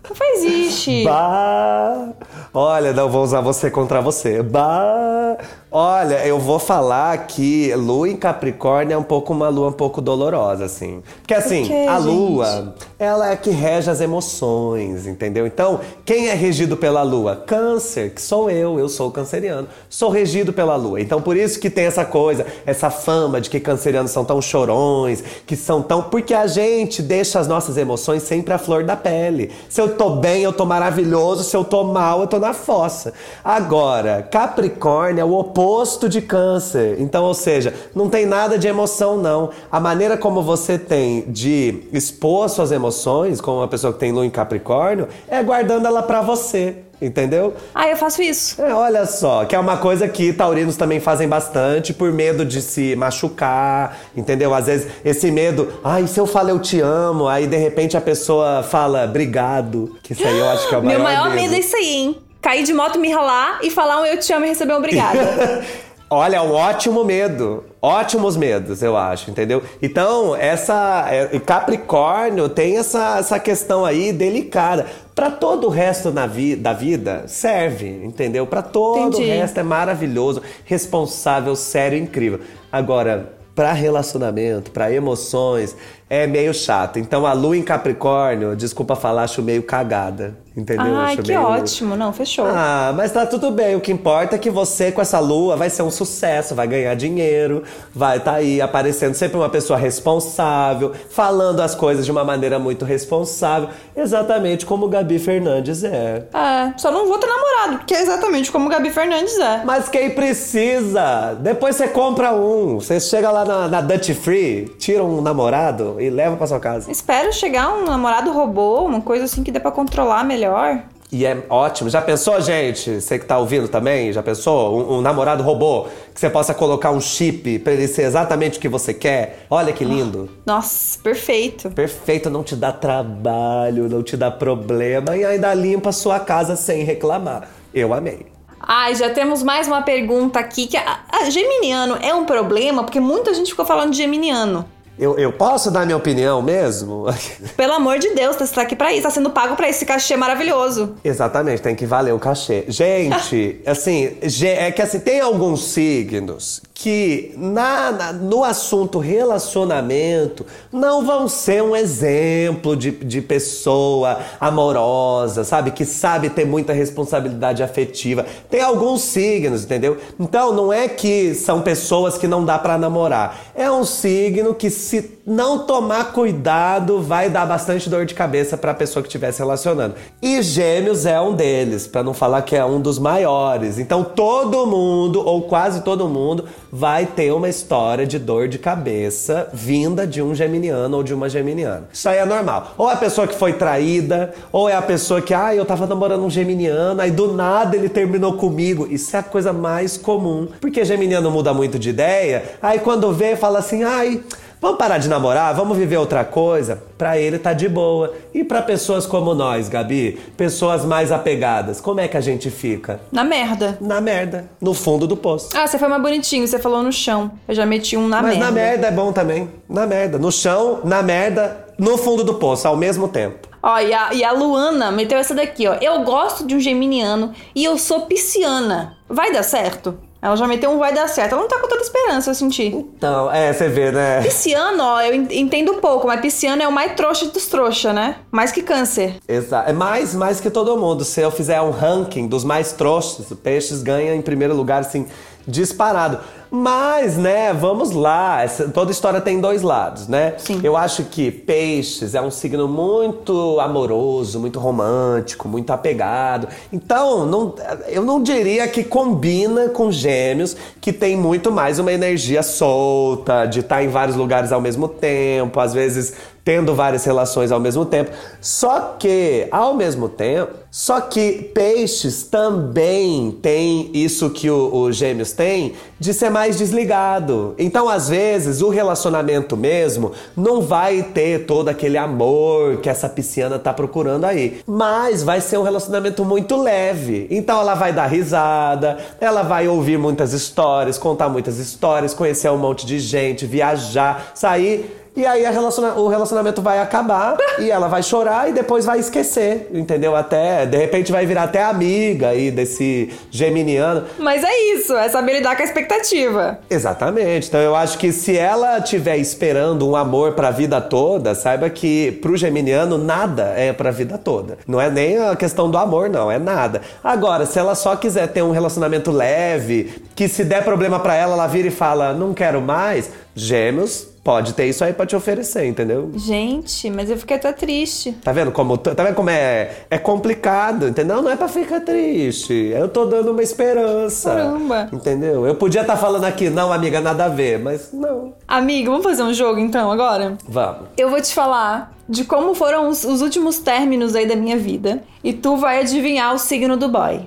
[0.08, 0.92] Não faz isto.
[1.04, 2.10] Bah!
[2.58, 4.42] Olha, não vou usar você contra você.
[4.42, 5.36] Bah!
[5.78, 10.00] Olha, eu vou falar que lua em Capricórnio é um pouco uma lua um pouco
[10.00, 11.04] dolorosa, assim.
[11.18, 12.06] Porque assim, a gente?
[12.06, 15.46] lua, ela é que rege as emoções, entendeu?
[15.46, 17.44] Então, quem é regido pela lua?
[17.46, 19.68] Câncer, que sou eu, eu sou canceriano.
[19.90, 21.02] Sou regido pela lua.
[21.02, 25.22] Então, por isso que tem essa coisa, essa fama de que cancerianos são tão chorões,
[25.46, 26.04] que são tão.
[26.04, 29.52] Porque a gente deixa as nossas emoções sempre à flor da pele.
[29.68, 31.44] Se eu tô bem, eu tô maravilhoso.
[31.44, 33.12] Se eu tô mal, eu tô na fossa.
[33.44, 35.65] Agora, Capricórnio é o oposto
[36.10, 36.98] de Câncer.
[37.00, 39.50] Então, ou seja, não tem nada de emoção, não.
[39.72, 44.26] A maneira como você tem de expor suas emoções, como uma pessoa que tem lua
[44.26, 46.78] em Capricórnio, é guardando ela pra você.
[47.02, 47.54] Entendeu?
[47.74, 48.62] Ah, eu faço isso.
[48.62, 52.62] É, olha só, que é uma coisa que taurinos também fazem bastante por medo de
[52.62, 54.54] se machucar, entendeu?
[54.54, 58.02] Às vezes esse medo, ai, se eu falo eu te amo, aí de repente a
[58.02, 61.54] pessoa fala obrigado, que isso aí eu acho que é o maior, Meu maior medo
[61.54, 62.25] é isso aí, hein?
[62.46, 65.66] Cair de moto, me ralar e falar um eu te amo e receber um obrigada.
[66.08, 67.64] Olha, é um ótimo medo.
[67.82, 69.64] Ótimos medos, eu acho, entendeu?
[69.82, 74.86] Então, essa é, Capricórnio tem essa, essa questão aí delicada.
[75.16, 78.46] Pra todo o resto na vi, da vida, serve, entendeu?
[78.46, 79.24] Pra todo Entendi.
[79.24, 82.42] o resto é maravilhoso, responsável, sério, incrível.
[82.72, 85.76] Agora, pra relacionamento, pra emoções,
[86.10, 87.00] é meio chato.
[87.00, 90.96] Então, a lua em Capricórnio, desculpa falar, acho meio cagada, entendeu?
[90.96, 91.96] Ai, Acho que meio- ótimo.
[91.96, 92.46] Não, fechou.
[92.48, 93.76] ah, mas tá tudo bem.
[93.76, 96.94] O que importa é que você, com essa lua, vai ser um sucesso, vai ganhar
[96.96, 97.64] dinheiro,
[97.94, 102.86] vai estar aí aparecendo sempre uma pessoa responsável, falando as coisas de uma maneira muito
[102.86, 106.28] responsável, exatamente como Gabi Fernandes é.
[106.34, 109.64] É, só não vou ter namorado, que é exatamente como o Gabi Fernandes é.
[109.66, 111.36] Mas quem precisa?
[111.40, 112.80] Depois você compra um.
[112.80, 116.92] Você chega lá na, na Dutch Free, tira um namorado e leva pra sua casa.
[116.92, 120.84] Espero chegar um namorado robô, uma coisa assim que dê pra controlar melhor.
[121.12, 121.90] E é ótimo.
[121.90, 123.00] Já pensou, gente?
[123.00, 124.78] Você que tá ouvindo também, já pensou?
[124.78, 128.62] Um, um namorado robô que você possa colocar um chip pra ele ser exatamente o
[128.62, 129.46] que você quer?
[129.50, 130.30] Olha que lindo.
[130.46, 131.70] Nossa, perfeito.
[131.72, 136.56] Perfeito, não te dá trabalho, não te dá problema e ainda limpa a sua casa
[136.56, 137.48] sem reclamar.
[137.74, 138.26] Eu amei.
[138.60, 143.00] Ai, já temos mais uma pergunta aqui que a, a geminiano é um problema porque
[143.00, 144.66] muita gente ficou falando de geminiano.
[144.98, 147.06] Eu, eu posso dar minha opinião mesmo?
[147.58, 150.16] Pelo amor de Deus, você tá aqui pra isso, tá sendo pago pra esse cachê
[150.16, 150.96] maravilhoso.
[151.04, 152.66] Exatamente, tem que valer o cachê.
[152.68, 161.06] Gente, assim, é que assim, tem alguns signos que na, na- no assunto relacionamento não
[161.06, 165.72] vão ser um exemplo de, de pessoa amorosa, sabe?
[165.72, 168.26] Que sabe ter muita responsabilidade afetiva.
[168.50, 169.98] Tem alguns signos, entendeu?
[170.20, 173.40] Então não é que são pessoas que não dá pra namorar.
[173.56, 178.74] É um signo que se não tomar cuidado vai dar bastante dor de cabeça pra
[178.74, 179.96] pessoa que estiver se relacionando.
[180.22, 183.80] E Gêmeos é um deles, pra não falar que é um dos maiores.
[183.80, 189.50] Então todo mundo ou quase todo mundo vai ter uma história de dor de cabeça
[189.54, 191.88] vinda de um geminiano ou de uma geminiana.
[191.92, 192.74] Isso aí é normal.
[192.78, 195.86] Ou é a pessoa que foi traída, ou é a pessoa que, ah, eu tava
[195.88, 198.88] namorando um geminiano, aí do nada ele terminou comigo.
[198.90, 200.48] Isso é a coisa mais comum.
[200.60, 204.22] Porque geminiano muda muito de ideia, aí quando vê, fala assim, ai.
[204.62, 206.82] Vamos parar de namorar, vamos viver outra coisa.
[206.98, 208.14] Pra ele tá de boa.
[208.34, 213.00] E pra pessoas como nós, Gabi, pessoas mais apegadas, como é que a gente fica?
[213.12, 213.78] Na merda.
[213.82, 215.50] Na merda, no fundo do poço.
[215.56, 217.32] Ah, você foi mais bonitinho, você falou no chão.
[217.48, 218.46] Eu já meti um na Mas merda.
[218.46, 219.50] na merda é bom também.
[219.70, 220.18] Na merda.
[220.18, 223.48] No chão, na merda, no fundo do poço, ao mesmo tempo.
[223.62, 225.74] Ó, e a, e a Luana meteu essa daqui, ó.
[225.82, 228.96] Eu gosto de um geminiano e eu sou pisciana.
[229.10, 229.98] Vai dar certo?
[230.26, 231.34] Ela já meteu um vai dar certo.
[231.34, 232.64] Ela não tá com tanta esperança, eu senti.
[232.66, 234.22] Então, é, você vê, né?
[234.24, 238.16] Pisciano, ó, eu en- entendo pouco, mas pisciano é o mais trouxa dos trouxa, né?
[238.32, 239.18] Mais que câncer.
[239.28, 239.70] Exato.
[239.70, 241.06] É mais, mais que todo mundo.
[241.06, 245.06] Se eu fizer um ranking dos mais trouxas, o Peixes ganha em primeiro lugar, assim,
[245.48, 246.20] disparado.
[246.52, 248.42] Mas, né, vamos lá.
[248.44, 250.36] Essa- toda história tem dois lados, né?
[250.38, 250.62] Sim.
[250.64, 256.48] Eu acho que Peixes é um signo muito amoroso, muito romântico, muito apegado.
[256.72, 257.56] Então, não-
[257.88, 263.60] eu não diria que combina com Gêmeos, que tem muito mais uma energia solta, de
[263.60, 266.14] estar em vários lugares ao mesmo tempo, às vezes
[266.46, 268.12] tendo várias relações ao mesmo tempo.
[268.40, 275.74] Só que, ao mesmo tempo, só que peixes também tem isso que o, gêmeos tem
[276.00, 277.56] de ser mais desligado.
[277.58, 283.58] Então, às vezes, o relacionamento mesmo não vai ter todo aquele amor que essa pisciana
[283.58, 284.62] tá procurando aí.
[284.68, 287.26] Mas vai ser um relacionamento muito leve.
[287.32, 292.58] Então ela vai dar risada, ela vai ouvir muitas histórias, contar muitas histórias, conhecer um
[292.58, 295.05] monte de gente, viajar, sair.
[295.16, 299.70] E aí relaciona- o relacionamento vai acabar e ela vai chorar e depois vai esquecer,
[299.74, 300.16] entendeu?
[300.16, 304.04] Até, de repente vai virar até amiga aí desse geminiano.
[304.20, 306.60] Mas é isso, é saber lidar com a expectativa.
[306.70, 307.48] Exatamente.
[307.48, 312.12] Então eu acho que se ela estiver esperando um amor pra vida toda, saiba que
[312.22, 314.58] pro geminiano nada é pra vida toda.
[314.68, 316.82] Não é nem a questão do amor, não, é nada.
[317.04, 321.34] Agora, se ela só quiser ter um relacionamento leve, que se der problema pra ela,
[321.34, 325.68] ela vira e fala: "Não quero mais", Gêmeos pode ter isso aí pra te oferecer,
[325.68, 326.12] entendeu?
[326.16, 328.12] Gente, mas eu fiquei até triste.
[328.24, 331.22] Tá vendo como, tá vendo como é, é complicado, entendeu?
[331.22, 332.52] Não é pra ficar triste.
[332.52, 334.32] Eu tô dando uma esperança.
[334.32, 334.90] Caramba.
[334.92, 335.46] Entendeu?
[335.46, 338.34] Eu podia estar falando aqui, não, amiga, nada a ver, mas não.
[338.48, 340.36] Amigo, vamos fazer um jogo então agora?
[340.50, 340.88] Vamos.
[340.98, 345.04] Eu vou te falar de como foram os, os últimos términos aí da minha vida.
[345.24, 347.22] E tu vai adivinhar o signo do boy.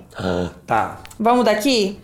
[0.67, 0.99] Tá.
[1.17, 1.97] Vamos daqui?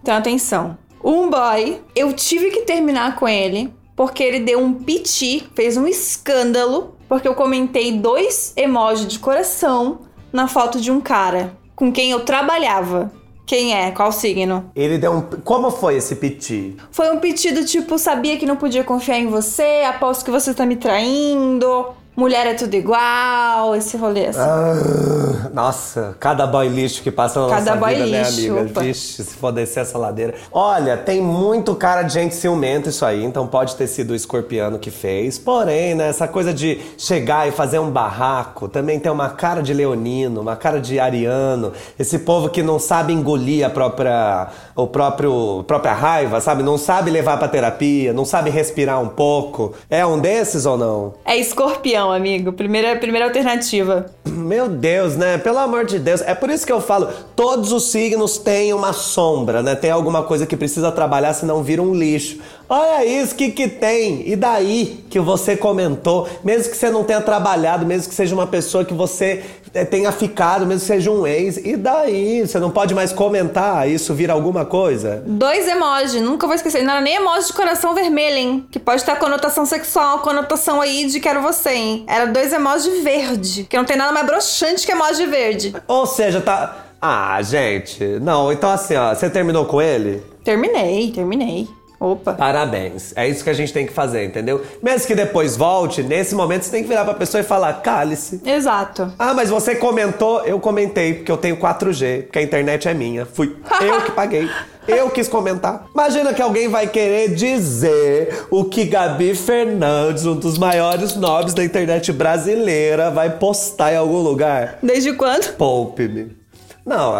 [0.00, 0.78] Então atenção.
[1.02, 5.86] Um boy, eu tive que terminar com ele porque ele deu um piti, fez um
[5.86, 10.00] escândalo, porque eu comentei dois emojis de coração
[10.32, 13.12] na foto de um cara com quem eu trabalhava.
[13.44, 13.90] Quem é?
[13.90, 14.70] Qual signo?
[14.74, 15.20] Ele deu um.
[15.20, 16.76] Como foi esse piti?
[16.90, 20.64] Foi um pedido tipo, sabia que não podia confiar em você, aposto que você tá
[20.64, 24.38] me traindo, mulher é tudo igual, esse rolê assim.
[24.40, 28.70] Ah, nossa, cada boy lixo que passa na Cada nossa boy vida, né, lixo, amiga?
[28.70, 28.80] opa.
[28.82, 30.34] Vixe, se for descer essa ladeira.
[30.50, 34.78] Olha, tem muito cara de gente ciumenta isso aí, então pode ter sido o escorpiano
[34.78, 35.38] que fez.
[35.38, 39.72] Porém, né, essa coisa de chegar e fazer um barraco também tem uma cara de
[39.72, 41.72] leonino, uma cara de ariano.
[41.98, 46.62] Esse povo que não sabe engolir a própria, o próprio, a própria raiva, sabe?
[46.62, 49.72] Não sabe levar pra terapia, não sabe respirar um pouco.
[49.90, 51.14] É um desses ou não?
[51.24, 52.52] É escorpião, amigo.
[52.52, 54.06] Primeira, primeira alternativa.
[54.26, 55.38] Meu Deus, né?
[55.38, 56.22] Pelo amor de Deus.
[56.22, 59.74] É por isso que eu falo, todos os signos têm uma sombra, né?
[59.74, 62.38] Tem alguma coisa que precisa trabalhar, senão vira um lixo.
[62.74, 64.26] Olha isso, que que tem?
[64.26, 68.46] E daí que você comentou, mesmo que você não tenha trabalhado, mesmo que seja uma
[68.46, 72.40] pessoa que você eh, tenha ficado, mesmo que seja um ex, e daí?
[72.40, 75.22] Você não pode mais comentar, isso vira alguma coisa?
[75.26, 76.82] Dois emojis, nunca vou esquecer.
[76.82, 78.66] Não era nem emoji de coração vermelho, hein?
[78.70, 82.04] Que pode ter conotação sexual, conotação aí de quero você, hein?
[82.08, 83.66] Era dois emojis verde.
[83.68, 85.74] Que não tem nada mais broxante que emoji verde.
[85.86, 86.86] Ou seja, tá.
[87.02, 90.22] Ah, gente, não, então assim, ó, você terminou com ele?
[90.42, 91.68] Terminei, terminei.
[92.02, 92.32] Opa.
[92.34, 93.12] Parabéns.
[93.14, 94.60] É isso que a gente tem que fazer, entendeu?
[94.82, 98.40] Mesmo que depois volte, nesse momento você tem que virar pra pessoa e falar: cale-se.
[98.44, 99.12] Exato.
[99.16, 103.24] Ah, mas você comentou, eu comentei, porque eu tenho 4G, porque a internet é minha.
[103.24, 104.50] Fui eu que paguei.
[104.88, 105.86] Eu quis comentar.
[105.94, 111.64] Imagina que alguém vai querer dizer o que Gabi Fernandes, um dos maiores nobres da
[111.64, 114.78] internet brasileira, vai postar em algum lugar.
[114.82, 115.52] Desde quando?
[115.52, 116.41] Poupe-me.
[116.84, 117.14] Não,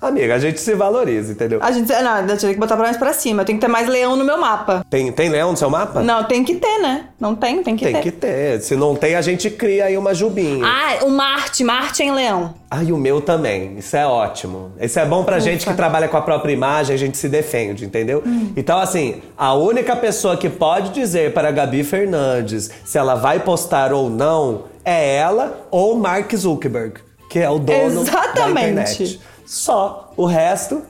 [0.00, 1.58] amiga, a gente se valoriza, entendeu?
[1.62, 1.88] A gente.
[1.92, 3.42] Não, eu tinha que botar pra mais pra cima.
[3.42, 4.84] Eu tenho que ter mais leão no meu mapa.
[4.88, 6.02] Tem, tem leão no seu mapa?
[6.02, 7.06] Não, tem que ter, né?
[7.18, 8.02] Não tem, tem que Tem ter.
[8.02, 8.60] que ter.
[8.60, 10.64] Se não tem, a gente cria aí uma jubinha.
[10.64, 12.54] Ah, o Marte, Marte em leão.
[12.70, 13.78] Ah, e o meu também.
[13.78, 14.72] Isso é ótimo.
[14.80, 17.84] Isso é bom pra gente que trabalha com a própria imagem, a gente se defende,
[17.84, 18.22] entendeu?
[18.56, 23.40] Então, assim, a única pessoa que pode dizer para a Gabi Fernandes se ela vai
[23.40, 28.34] postar ou não é ela ou Mark Zuckerberg, que é o dono Exatamente.
[28.34, 29.20] da internet.
[29.44, 30.12] Só.
[30.16, 30.82] O resto.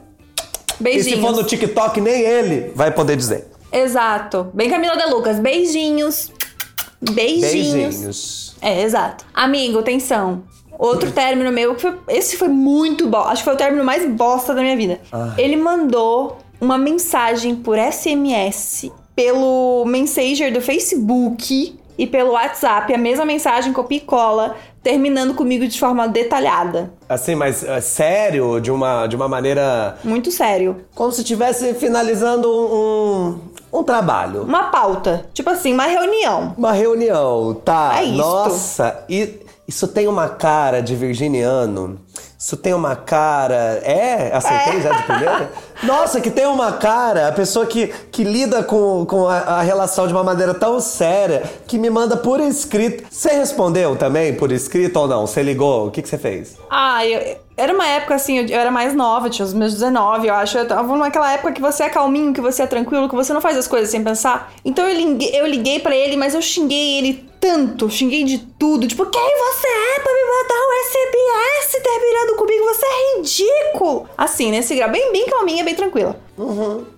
[0.80, 1.06] Beijinhos.
[1.06, 3.48] E se for no TikTok, nem ele vai poder dizer.
[3.72, 4.48] Exato.
[4.54, 5.38] Bem Camila de Lucas.
[5.38, 6.32] Beijinhos.
[7.00, 7.72] Beijinhos.
[7.72, 8.56] Beijinhos.
[8.60, 9.24] É, exato.
[9.34, 10.42] Amigo, atenção.
[10.78, 13.18] Outro término meu, que foi, esse foi muito bom.
[13.18, 15.00] Acho que foi o término mais bosta da minha vida.
[15.36, 22.94] Ele mandou uma mensagem por SMS pelo Messenger do Facebook e pelo WhatsApp.
[22.94, 24.56] A mesma mensagem, copia e cola,
[24.88, 26.90] terminando comigo de forma detalhada.
[27.06, 29.98] Assim, mas é, sério, de uma, de uma maneira.
[30.02, 30.76] Muito sério.
[30.94, 33.38] Como se estivesse finalizando um,
[33.70, 34.44] um trabalho.
[34.44, 35.26] Uma pauta.
[35.34, 36.54] Tipo assim, uma reunião.
[36.56, 37.98] Uma reunião, tá?
[37.98, 38.16] É isto.
[38.16, 42.00] Nossa, e isso tem uma cara de virginiano.
[42.48, 43.78] Isso tem uma cara.
[43.84, 44.30] É?
[44.34, 45.52] Acertei já de primeira?
[45.82, 50.06] Nossa, que tem uma cara, a pessoa que, que lida com, com a, a relação
[50.06, 53.04] de uma maneira tão séria, que me manda por escrito.
[53.10, 55.26] Você respondeu também por escrito ou não?
[55.26, 55.88] Você ligou?
[55.88, 56.56] O que, que você fez?
[56.70, 60.28] Ah, eu, era uma época assim, eu, eu era mais nova, tinha os meus 19,
[60.28, 60.56] eu acho.
[60.56, 63.42] Eu tava naquela época que você é calminho, que você é tranquilo, que você não
[63.42, 64.54] faz as coisas sem pensar.
[64.64, 68.86] Então eu liguei, eu liguei pra ele, mas eu xinguei ele tanto, xinguei de tudo.
[68.86, 72.64] Tipo, quem você é pra me mandar um SMS terminando comigo?
[72.66, 74.08] Você é ridículo!
[74.16, 76.18] Assim, nesse grau, bem, bem calminha, bem tranquila.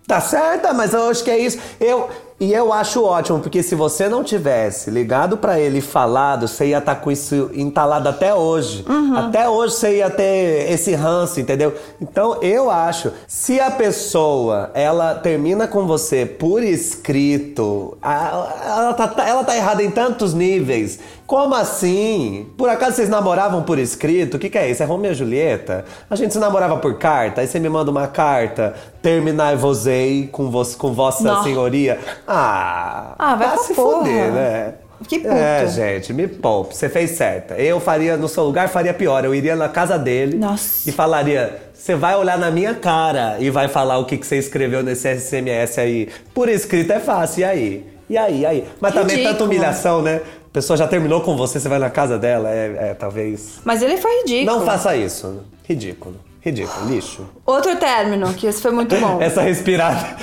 [0.06, 1.58] Tá certa, mas eu acho que é isso.
[1.80, 2.08] Eu,
[2.40, 6.68] e eu acho ótimo, porque se você não tivesse ligado pra ele e falado, você
[6.68, 8.82] ia estar com isso entalado até hoje.
[9.14, 11.74] Até hoje você ia ter esse ranço, entendeu?
[12.00, 19.44] Então eu acho, se a pessoa ela termina com você por escrito, ela tá, ela
[19.44, 20.98] tá errada em tantos níveis.
[21.30, 22.48] Como assim?
[22.58, 24.36] Por acaso vocês namoravam por escrito?
[24.36, 24.82] O que, que é isso?
[24.82, 25.84] É Romeu e Julieta?
[26.10, 30.50] A gente se namorava por carta, aí você me manda uma carta, terminar vosei com,
[30.50, 32.00] vos, com vossa senhoria.
[32.26, 33.98] Ah, Ah, vai pra se porra.
[33.98, 34.74] fuder, né?
[35.06, 35.32] Que puto.
[35.32, 36.76] É, gente, me poupe.
[36.76, 37.54] Você fez certa.
[37.54, 39.24] Eu faria, no seu lugar, faria pior.
[39.24, 40.90] Eu iria na casa dele Nossa.
[40.90, 44.36] e falaria: você vai olhar na minha cara e vai falar o que, que você
[44.36, 46.08] escreveu nesse SMS aí.
[46.34, 47.89] Por escrito é fácil, e aí?
[48.10, 48.66] E aí, aí?
[48.80, 49.32] Mas também Ridículo.
[49.34, 50.16] tanta humilhação, né?
[50.16, 53.60] A pessoa já terminou com você, você vai na casa dela, é, é, talvez.
[53.64, 54.58] Mas ele foi ridículo.
[54.58, 55.44] Não faça isso.
[55.62, 56.16] Ridículo.
[56.40, 56.88] Ridículo.
[56.88, 57.24] Lixo.
[57.46, 59.18] Outro término, que esse foi muito bom.
[59.22, 60.16] Essa respirada.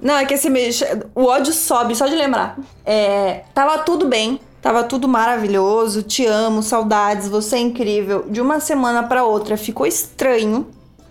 [0.00, 0.48] Não, é que esse
[1.14, 2.58] o ódio sobe só de lembrar.
[2.84, 8.24] É, tava tudo bem, tava tudo maravilhoso, te amo, saudades, você é incrível.
[8.28, 10.66] De uma semana pra outra ficou estranho,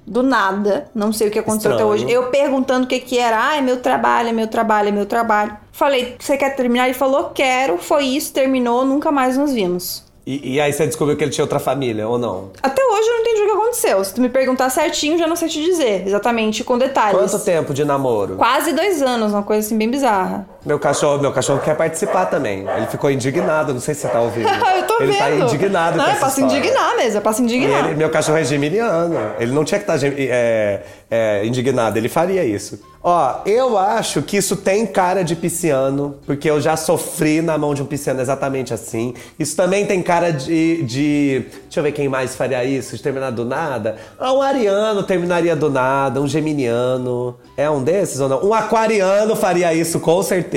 [0.06, 2.06] do nada, não sei o que aconteceu até Estranho.
[2.06, 2.12] hoje.
[2.12, 5.06] Eu perguntando o que que era, ah, é meu trabalho, é meu trabalho, é meu
[5.06, 5.58] trabalho.
[5.72, 6.86] Falei, você quer terminar?
[6.86, 10.04] Ele falou, quero, foi isso, terminou, nunca mais nos vimos.
[10.26, 12.52] E, e aí você descobriu que ele tinha outra família, ou não?
[12.62, 14.04] Até hoje eu não entendi o que aconteceu.
[14.04, 17.20] Se tu me perguntar certinho, já não sei te dizer, exatamente, com detalhes.
[17.20, 18.36] Quanto tempo de namoro?
[18.38, 20.48] Quase dois anos, uma coisa assim bem bizarra.
[20.66, 22.66] Meu cachorro, meu cachorro quer participar também.
[22.78, 24.48] Ele ficou indignado, não sei se você tá ouvindo.
[24.48, 25.20] eu tô ele vendo.
[25.20, 27.86] tá indignado Não, com é pra se indignar mesmo, é pra se indignar.
[27.86, 29.16] ele- meu cachorro é geminiano.
[29.40, 32.80] Ele não tinha que estar gem- é, é, indignado, ele faria isso.
[33.06, 37.74] Ó, eu acho que isso tem cara de pisciano, porque eu já sofri na mão
[37.74, 39.14] de um pisciano exatamente assim.
[39.38, 41.46] Isso também tem cara de, de.
[41.64, 43.98] Deixa eu ver quem mais faria isso, de terminar do nada.
[44.18, 47.36] Ah, um ariano terminaria do nada, um geminiano.
[47.58, 48.42] É um desses ou não?
[48.46, 50.53] Um aquariano faria isso com certeza.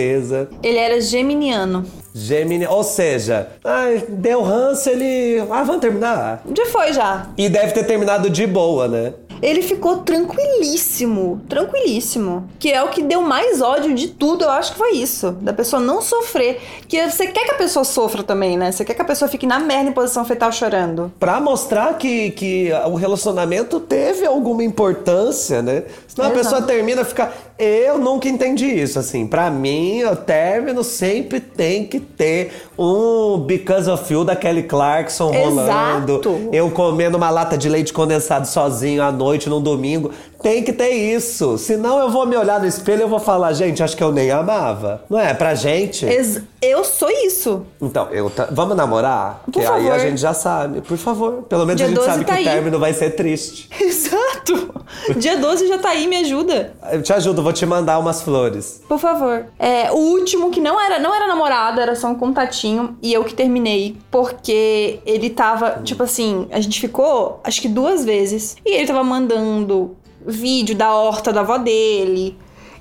[0.63, 1.85] Ele era geminiano.
[2.15, 5.39] Gemini, ou seja, ai, deu ranço, ele.
[5.51, 6.43] Ah, vamos terminar.
[6.57, 7.27] Já foi já.
[7.37, 9.13] E deve ter terminado de boa, né?
[9.43, 12.49] Ele ficou tranquilíssimo, tranquilíssimo.
[12.59, 15.33] Que é o que deu mais ódio de tudo, eu acho que foi isso.
[15.41, 16.61] Da pessoa não sofrer.
[16.89, 18.73] Que você quer que a pessoa sofra também, né?
[18.73, 21.13] Você quer que a pessoa fique na merda em posição fetal chorando.
[21.19, 25.85] Pra mostrar que, que o relacionamento teve alguma importância, né?
[26.09, 26.45] Senão a Exato.
[26.45, 27.33] pessoa termina e fica.
[27.59, 29.27] Eu nunca entendi isso, assim.
[29.27, 35.31] Pra mim, o término sempre tem que ter um Because of You da Kelly Clarkson
[35.31, 36.15] rolando.
[36.15, 36.49] Exato.
[36.53, 40.13] Eu comendo uma lata de leite condensado sozinho à noite noite, num domingo.
[40.43, 41.57] Tem que ter isso.
[41.59, 44.13] Senão eu vou me olhar no espelho e eu vou falar, gente, acho que eu
[44.13, 45.03] nem amava.
[45.09, 45.33] Não é?
[45.35, 46.05] Pra gente.
[46.07, 47.65] Ex- Eu sou isso.
[47.81, 49.43] Então, eu ta- vamos namorar?
[49.45, 49.99] Por que aí a favor.
[50.01, 50.81] gente já sabe.
[50.83, 51.43] Por favor.
[51.49, 52.47] Pelo menos Dia a gente 12 sabe tá que aí.
[52.47, 53.69] o término vai ser triste.
[53.81, 54.75] Exato.
[55.17, 56.75] Dia 12 já tá aí, me ajuda.
[56.93, 58.83] Eu te ajudo, vou te mandar umas flores.
[58.89, 59.47] Por favor.
[59.59, 62.97] É, o último que não era, não era namorado, era só um contatinho.
[63.03, 63.97] E eu que terminei.
[64.11, 68.57] Porque ele tava, tipo assim, a gente ficou acho que duas vezes.
[68.65, 69.97] E ele tava mandando
[70.27, 72.37] vídeo da horta da avó dele.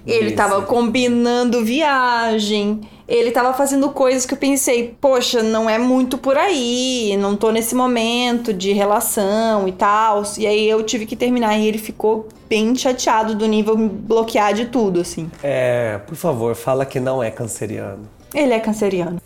[0.05, 0.35] Ele Isso.
[0.35, 2.81] tava combinando viagem.
[3.07, 7.51] Ele tava fazendo coisas que eu pensei, poxa, não é muito por aí, não tô
[7.51, 10.23] nesse momento de relação e tal.
[10.37, 14.53] E aí eu tive que terminar e ele ficou bem chateado do nível me bloquear
[14.55, 15.29] de tudo, assim.
[15.43, 18.09] É, por favor, fala que não é canceriano.
[18.33, 19.21] Ele é canceriano.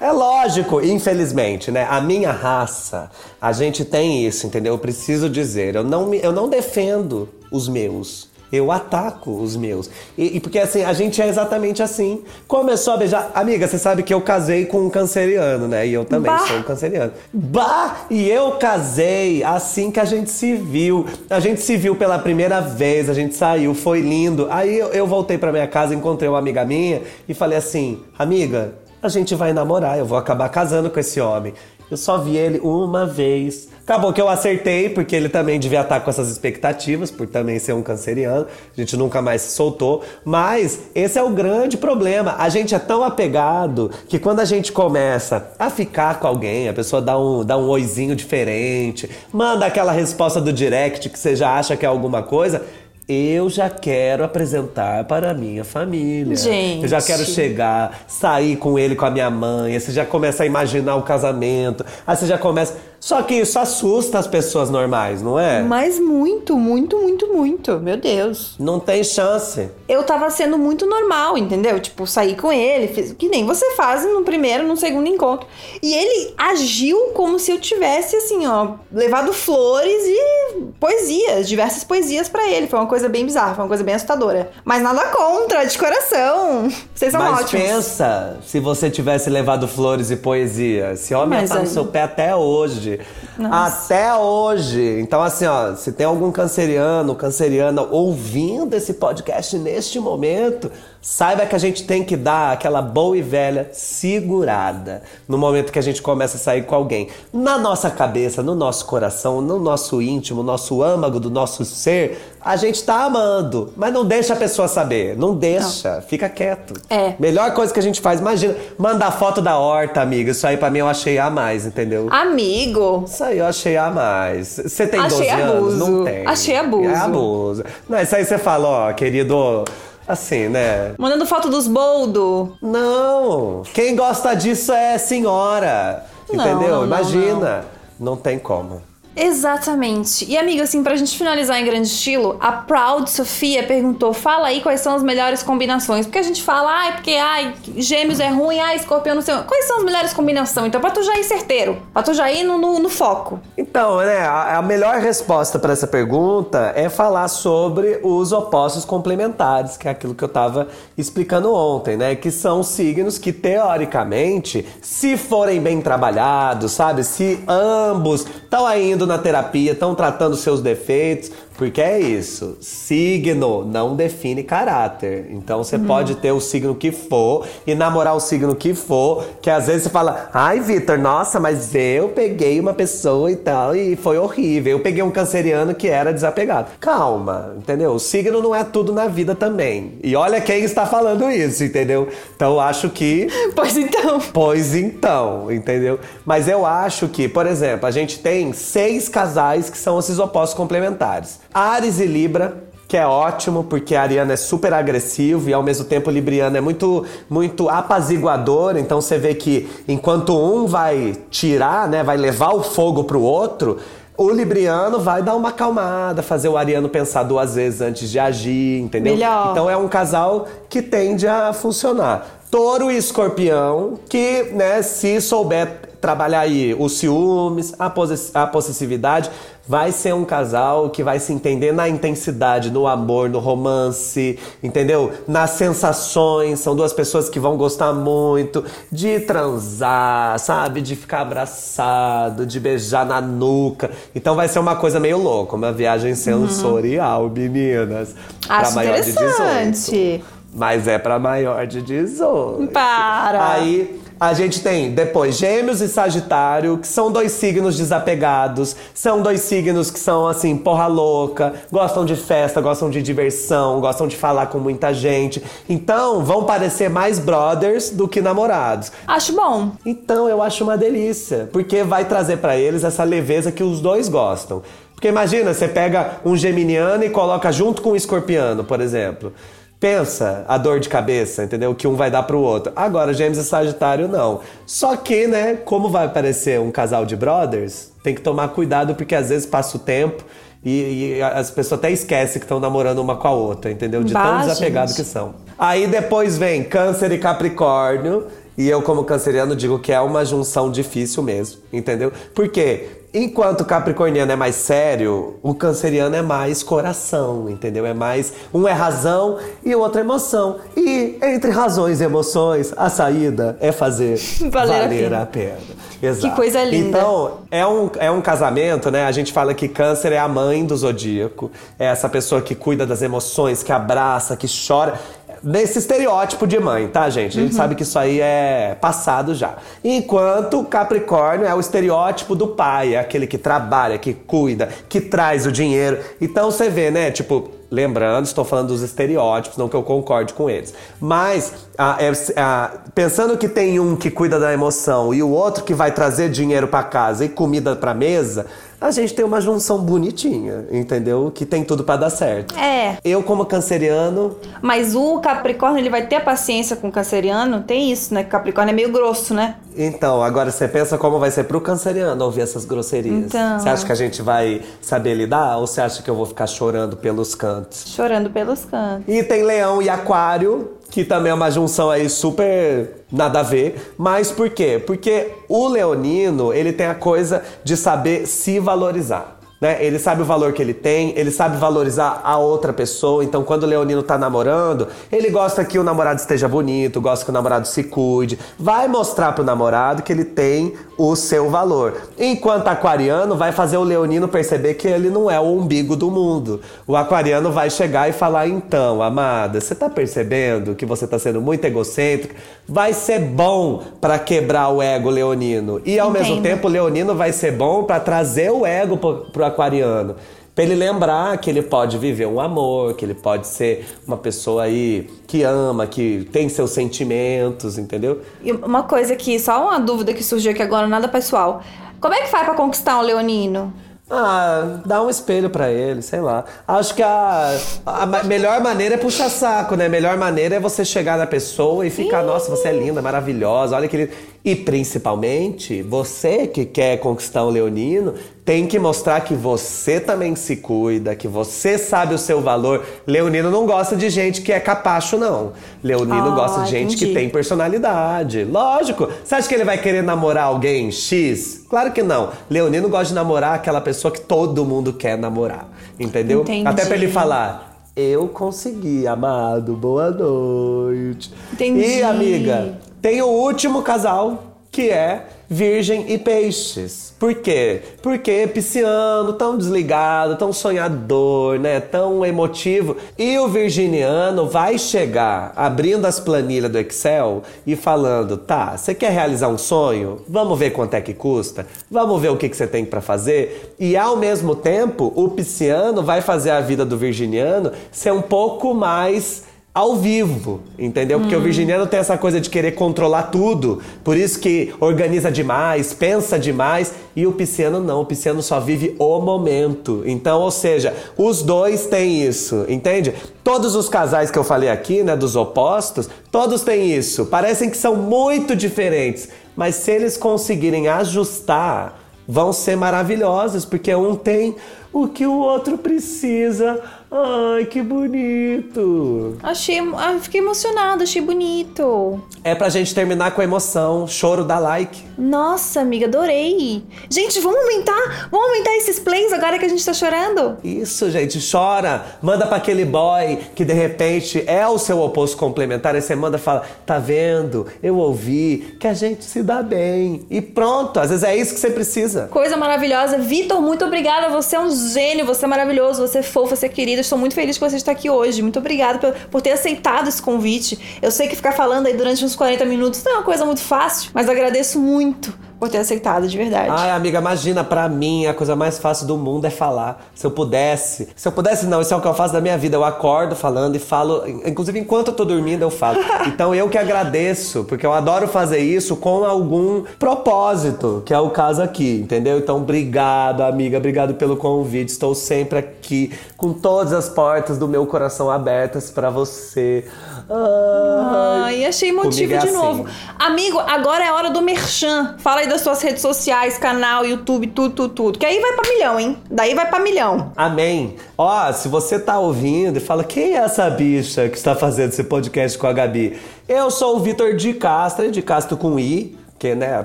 [0.00, 1.86] É lógico, infelizmente, né?
[1.90, 4.74] A minha raça, a gente tem isso, entendeu?
[4.74, 8.28] Eu preciso dizer, eu não, me- eu não defendo os meus.
[8.50, 9.90] Eu ataco os meus.
[10.16, 12.22] E, e porque assim, a gente é exatamente assim.
[12.46, 13.30] Começou a beijar.
[13.34, 15.86] Amiga, você sabe que eu casei com um canceriano, né?
[15.86, 16.46] E eu também Bah!
[16.46, 17.12] sou um canceriano.
[17.30, 18.06] Bah!
[18.08, 21.04] E eu casei assim que a gente se viu.
[21.28, 24.46] A gente se viu pela primeira vez, a gente saiu, foi lindo.
[24.50, 28.72] Aí eu, eu voltei pra minha casa, encontrei uma amiga minha e falei assim: amiga,
[29.02, 31.54] a gente vai namorar, eu vou acabar casando com esse homem.
[31.90, 33.68] Eu só vi ele uma vez.
[33.80, 37.72] Acabou que eu acertei, porque ele também devia estar com essas expectativas, por também ser
[37.72, 38.46] um canceriano.
[38.76, 40.02] A gente nunca mais se soltou.
[40.22, 42.34] Mas esse é o grande problema.
[42.38, 46.74] A gente é tão apegado que quando a gente começa a ficar com alguém, a
[46.74, 51.56] pessoa dá um, dá um oizinho diferente, manda aquela resposta do direct que você já
[51.56, 52.66] acha que é alguma coisa.
[53.08, 56.36] Eu já quero apresentar para a minha família.
[56.36, 56.82] Gente.
[56.82, 59.72] Eu já quero chegar, sair com ele, com a minha mãe.
[59.72, 61.86] Aí você já começa a imaginar o casamento.
[62.06, 62.76] Aí você já começa.
[63.00, 65.62] Só que isso assusta as pessoas normais, não é?
[65.62, 67.78] Mas muito, muito, muito, muito.
[67.78, 68.54] Meu Deus.
[68.58, 69.70] Não tem chance.
[69.88, 71.78] Eu tava sendo muito normal, entendeu?
[71.80, 75.46] Tipo, sair com ele, fiz, que nem você faz no primeiro, no segundo encontro.
[75.82, 82.28] E ele agiu como se eu tivesse, assim, ó, levado flores e poesias, diversas poesias
[82.28, 82.66] pra ele.
[82.66, 84.50] Foi uma coisa bem bizarra, foi uma coisa bem assustadora.
[84.64, 86.68] Mas nada contra, de coração.
[86.94, 87.66] Vocês são Mas ótimos.
[87.66, 90.92] pensa se você tivesse levado flores e poesia.
[90.92, 92.87] Esse homem Mas estar no seu pé até hoje.
[93.36, 93.84] Nossa.
[93.84, 95.00] Até hoje.
[95.00, 101.54] Então, assim, ó, se tem algum canceriano, canceriana ouvindo esse podcast neste momento, saiba que
[101.54, 106.02] a gente tem que dar aquela boa e velha segurada no momento que a gente
[106.02, 107.08] começa a sair com alguém.
[107.32, 112.18] Na nossa cabeça, no nosso coração, no nosso íntimo, no nosso âmago do nosso ser,
[112.40, 113.72] a gente tá amando.
[113.76, 115.16] Mas não deixa a pessoa saber.
[115.16, 116.00] Não deixa.
[116.02, 116.74] Fica quieto.
[116.88, 117.14] É.
[117.18, 120.30] Melhor coisa que a gente faz, imagina, mandar foto da horta, amiga.
[120.30, 122.08] Isso aí pra mim eu achei a mais, entendeu?
[122.10, 123.04] Amigo.
[123.06, 124.60] Isso aí eu achei a mais.
[124.64, 125.54] Você tem Achei 12 anos?
[125.56, 125.78] abuso.
[125.78, 126.26] Não tem.
[126.26, 126.88] Achei abuso.
[126.90, 127.64] É abuso.
[127.88, 129.64] Não, isso aí você fala, ó, querido,
[130.08, 130.94] assim, né?
[130.98, 132.56] Mandando foto dos boldo.
[132.62, 136.04] Não, quem gosta disso é senhora.
[136.32, 136.70] Não, entendeu?
[136.70, 137.64] não, não, Imagina.
[138.00, 138.82] não tem como.
[139.18, 140.24] Exatamente.
[140.30, 144.60] E amiga, assim, pra gente finalizar em grande estilo, a Proud Sofia perguntou: fala aí
[144.60, 146.06] quais são as melhores combinações.
[146.06, 149.34] Porque a gente fala, ai, porque ai, gêmeos é ruim, ai, escorpião não sei.
[149.46, 150.68] Quais são as melhores combinações?
[150.68, 153.40] Então, pra tu já ir certeiro, pra tu já ir no, no, no foco.
[153.56, 159.76] Então, né, a, a melhor resposta para essa pergunta é falar sobre os opostos complementares,
[159.76, 162.14] que é aquilo que eu tava explicando ontem, né?
[162.14, 167.02] Que são signos que, teoricamente, se forem bem trabalhados, sabe?
[167.02, 172.56] Se ambos estão indo na terapia, estão tratando seus defeitos, porque é isso.
[172.60, 175.26] Signo não define caráter.
[175.30, 179.50] Então você pode ter o signo que for e namorar o signo que for, que
[179.50, 183.96] às vezes você fala, ai, Vitor, nossa, mas eu peguei uma pessoa e tal, e
[183.96, 184.78] foi horrível.
[184.78, 186.70] Eu peguei um canceriano que era desapegado.
[186.80, 187.92] Calma, entendeu?
[187.92, 189.98] O signo não é tudo na vida também.
[190.02, 192.08] E olha quem está falando isso, entendeu?
[192.34, 194.20] Então eu acho que Pois então.
[194.32, 195.98] Pois então, entendeu?
[196.24, 200.56] Mas eu acho que, por exemplo, a gente tem seis casais que são esses opostos
[200.56, 202.68] complementares: Ares e Libra.
[202.88, 206.56] Que é ótimo, porque a Ariana é super agressivo e ao mesmo tempo o Libriano
[206.56, 208.78] é muito, muito apaziguador.
[208.78, 213.76] Então você vê que enquanto um vai tirar, né, vai levar o fogo pro outro,
[214.16, 218.80] o Libriano vai dar uma acalmada, fazer o Ariano pensar duas vezes antes de agir,
[218.80, 219.12] entendeu?
[219.12, 219.50] Melhor.
[219.50, 222.40] Então é um casal que tende a funcionar.
[222.50, 229.30] Touro e escorpião, que, né, se souber trabalhar aí os ciúmes, a, posse- a possessividade,
[229.66, 235.12] vai ser um casal que vai se entender na intensidade, no amor, no romance, entendeu?
[235.26, 236.60] Nas sensações.
[236.60, 240.80] São duas pessoas que vão gostar muito de transar, sabe?
[240.80, 243.90] De ficar abraçado, de beijar na nuca.
[244.14, 248.14] Então vai ser uma coisa meio louca, uma viagem sensorial, meninas.
[248.46, 249.32] Pra Acho maior de 18.
[249.34, 250.24] interessante.
[250.54, 252.68] Mas é pra maior de 18.
[252.72, 253.52] Para.
[253.52, 259.40] Aí a gente tem depois Gêmeos e Sagitário, que são dois signos desapegados, são dois
[259.42, 264.46] signos que são assim, porra louca, gostam de festa, gostam de diversão, gostam de falar
[264.46, 265.42] com muita gente.
[265.68, 268.90] Então vão parecer mais brothers do que namorados.
[269.06, 269.72] Acho bom.
[269.84, 274.08] Então eu acho uma delícia, porque vai trazer pra eles essa leveza que os dois
[274.08, 274.62] gostam.
[274.94, 279.32] Porque imagina, você pega um geminiano e coloca junto com um escorpiano, por exemplo.
[279.80, 281.72] Pensa a dor de cabeça, entendeu?
[281.72, 282.72] Que um vai dar pro outro.
[282.74, 284.40] Agora, Gêmeos e Sagitário não.
[284.66, 289.14] Só que, né, como vai parecer um casal de brothers, tem que tomar cuidado porque
[289.14, 290.24] às vezes passa o tempo
[290.64, 294.02] e, e as pessoas até esquecem que estão namorando uma com a outra, entendeu?
[294.02, 295.06] De tão Bah, desapegados gente.
[295.06, 295.34] que são.
[295.56, 298.26] Aí depois vem Câncer e Capricórnio.
[298.58, 302.12] E eu, como canceriano, digo que é uma junção difícil mesmo, entendeu?
[302.34, 307.86] Porque enquanto o capricorniano é mais sério, o canceriano é mais coração, entendeu?
[307.86, 308.32] É mais.
[308.52, 310.56] Um é razão e o outro é emoção.
[310.76, 314.18] E entre razões e emoções, a saída é fazer
[314.50, 315.22] Valer a valer pena.
[315.22, 315.78] a pena.
[316.02, 316.28] Exato.
[316.28, 316.98] Que coisa linda.
[316.98, 319.04] Então, é um, é um casamento, né?
[319.04, 321.50] A gente fala que câncer é a mãe do zodíaco.
[321.78, 324.94] É essa pessoa que cuida das emoções, que abraça, que chora.
[325.42, 327.38] Nesse estereótipo de mãe, tá, gente?
[327.38, 329.54] A gente sabe que isso aí é passado já.
[329.84, 335.46] Enquanto Capricórnio é o estereótipo do pai, é aquele que trabalha, que cuida, que traz
[335.46, 335.98] o dinheiro.
[336.20, 337.10] Então você vê, né?
[337.10, 340.72] Tipo, Lembrando, estou falando dos estereótipos, não que eu concorde com eles.
[340.98, 345.62] Mas, ah, é- ah, pensando que tem um que cuida da emoção e o outro
[345.64, 348.46] que vai trazer dinheiro para casa e comida para mesa,
[348.80, 351.32] a gente tem uma junção bonitinha, entendeu?
[351.34, 352.56] Que tem tudo para dar certo.
[352.56, 352.98] É.
[353.04, 357.62] Eu, como canceriano, Mas o Capricórnio, ele vai ter paciência com o canceriano?
[357.62, 358.22] Tem isso, né?
[358.22, 359.56] Que o Capricórnio é meio grosso, né?
[359.80, 363.26] então, agora você pensa como vai ser pro canceriano ouvir essas grosserias.
[363.26, 363.60] Então.
[363.60, 366.48] Você acha que a gente vai saber lidar ou você acha que eu vou ficar
[366.48, 367.84] chorando pelos cantos?
[367.94, 369.04] Chorando pelos cantos.
[369.06, 373.94] E tem Leão e Aquário, que também é uma junção aí super nada a ver.
[373.96, 374.82] Mas por quê?
[374.84, 379.38] Porque o leonino, ele tem a coisa de saber se valorizar.
[379.60, 379.84] Né?
[379.84, 383.24] Ele sabe o valor que ele tem, ele sabe valorizar a outra pessoa.
[383.24, 387.30] Então, quando o leonino tá namorando, ele gosta que o namorado esteja bonito, gosta que
[387.30, 388.38] o namorado se cuide.
[388.58, 392.08] Vai mostrar pro namorado que ele tem o seu valor.
[392.18, 396.60] Enquanto aquariano vai fazer o leonino perceber que ele não é o umbigo do mundo.
[396.86, 401.40] O aquariano vai chegar e falar: então, amada, você tá percebendo que você tá sendo
[401.40, 402.34] muito egocêntrica?
[402.68, 405.80] Vai ser bom para quebrar o ego leonino.
[405.84, 406.42] E ao mesmo Entendo.
[406.42, 410.16] tempo, o leonino vai ser bom para trazer o ego pro, pro aquariano.
[410.58, 414.64] Pra ele lembrar que ele pode viver um amor, que ele pode ser uma pessoa
[414.64, 418.22] aí que ama, que tem seus sentimentos, entendeu?
[418.42, 421.62] E uma coisa que, só uma dúvida que surgiu aqui agora, nada pessoal.
[422.00, 423.72] Como é que faz pra conquistar um leonino?
[424.10, 426.44] Ah, dá um espelho pra ele, sei lá.
[426.66, 429.84] Acho que a, a melhor maneira é puxar saco, né?
[429.84, 433.76] A melhor maneira é você chegar na pessoa e ficar, nossa, você é linda, maravilhosa,
[433.76, 434.12] olha que lindo.
[434.42, 438.14] E principalmente, você que quer conquistar um leonino,
[438.48, 442.82] tem que mostrar que você também se cuida, que você sabe o seu valor.
[443.06, 445.52] Leonino não gosta de gente que é capacho, não.
[445.84, 447.20] Leonino Ah, gosta de gente que entendi.
[447.20, 448.44] tem personalidade.
[448.44, 449.06] Lógico.
[449.22, 451.66] Você acha que ele vai querer namorar alguém X?
[451.68, 452.30] Claro que não.
[452.48, 455.68] Leonino gosta de namorar aquela pessoa que todo mundo quer namorar.
[456.00, 456.40] Entendeu?
[456.40, 456.66] Entendi.
[456.66, 457.82] Até pra ele falar.
[457.94, 459.74] Eu consegui, amado.
[459.74, 461.30] Boa noite.
[461.52, 461.98] Entendi.
[461.98, 464.47] E, amiga, tem o último casal,
[464.78, 467.12] que é Virgem e Peixes.
[467.18, 467.82] Por quê?
[468.00, 471.80] Porque pisciano, tão desligado, tão sonhador, né?
[471.80, 472.96] Tão emotivo.
[473.18, 479.10] E o virginiano vai chegar abrindo as planilhas do Excel e falando: tá, você quer
[479.10, 480.20] realizar um sonho?
[480.28, 481.66] Vamos ver quanto é que custa?
[481.90, 483.74] Vamos ver o que, que você tem para fazer?
[483.80, 488.72] E ao mesmo tempo, o pisciano vai fazer a vida do virginiano ser um pouco
[488.74, 491.20] mais ao vivo, entendeu?
[491.20, 495.92] Porque o virginiano tem essa coisa de querer controlar tudo, por isso que organiza demais,
[495.92, 500.02] pensa demais, e o pisciano não, o pisciano só vive o momento.
[500.04, 503.14] Então, ou seja, os dois têm isso, entende?
[503.44, 507.26] Todos os casais que eu falei aqui, né, dos opostos, todos têm isso.
[507.26, 514.14] Parecem que são muito diferentes, mas se eles conseguirem ajustar vão ser maravilhosas, porque um
[514.14, 514.54] tem
[514.92, 516.80] o que o outro precisa.
[517.10, 519.38] Ai, que bonito!
[519.42, 522.20] Achei, ah, fiquei emocionada, achei bonito.
[522.44, 525.02] É pra gente terminar com emoção, choro dá like.
[525.16, 526.84] Nossa, amiga, adorei.
[527.08, 530.58] Gente, vamos aumentar, vamos aumentar esses plays agora que a gente tá chorando.
[530.62, 532.04] Isso, gente, chora.
[532.20, 535.94] Manda pra aquele boy que de repente é o seu oposto complementar.
[535.94, 537.66] Aí você manda e fala: tá vendo?
[537.82, 540.26] Eu ouvi que a gente se dá bem.
[540.30, 542.28] E pronto, às vezes é isso que você precisa.
[542.28, 543.16] Coisa maravilhosa.
[543.16, 544.28] Vitor, muito obrigada.
[544.28, 546.97] Você é um gênio, você é maravilhoso, você é fofo, você é querido.
[547.00, 548.42] Estou muito feliz que você está aqui hoje.
[548.42, 550.98] Muito obrigada por, por ter aceitado esse convite.
[551.00, 553.60] Eu sei que ficar falando aí durante uns 40 minutos não é uma coisa muito
[553.60, 556.68] fácil, mas agradeço muito por ter aceitado, de verdade.
[556.70, 560.06] Ai, amiga, imagina, pra mim a coisa mais fácil do mundo é falar.
[560.14, 561.08] Se eu pudesse.
[561.16, 562.76] Se eu pudesse, não, isso é o que eu faço da minha vida.
[562.76, 564.22] Eu acordo falando e falo.
[564.44, 565.98] Inclusive, enquanto eu tô dormindo, eu falo.
[566.28, 571.30] Então eu que agradeço, porque eu adoro fazer isso com algum propósito, que é o
[571.30, 572.38] caso aqui, entendeu?
[572.38, 574.90] Então, obrigado, amiga, obrigado pelo convite.
[574.90, 579.84] Estou sempre aqui com todas as portas do meu coração abertas pra você.
[580.30, 582.56] Ai, achei motivo é de assim.
[582.56, 582.86] novo.
[583.18, 585.16] Amigo, agora é hora do merchan.
[585.18, 588.18] Fala aí das suas redes sociais, canal, YouTube, tudo, tudo, tudo.
[588.18, 589.18] Que aí vai pra milhão, hein?
[589.30, 590.32] Daí vai pra milhão.
[590.36, 590.96] Amém.
[591.16, 595.04] Ó, se você tá ouvindo e fala, quem é essa bicha que está fazendo esse
[595.04, 596.18] podcast com a Gabi?
[596.48, 599.17] Eu sou o Vitor de Castro, de Castro com I.
[599.38, 599.84] Porque, né, a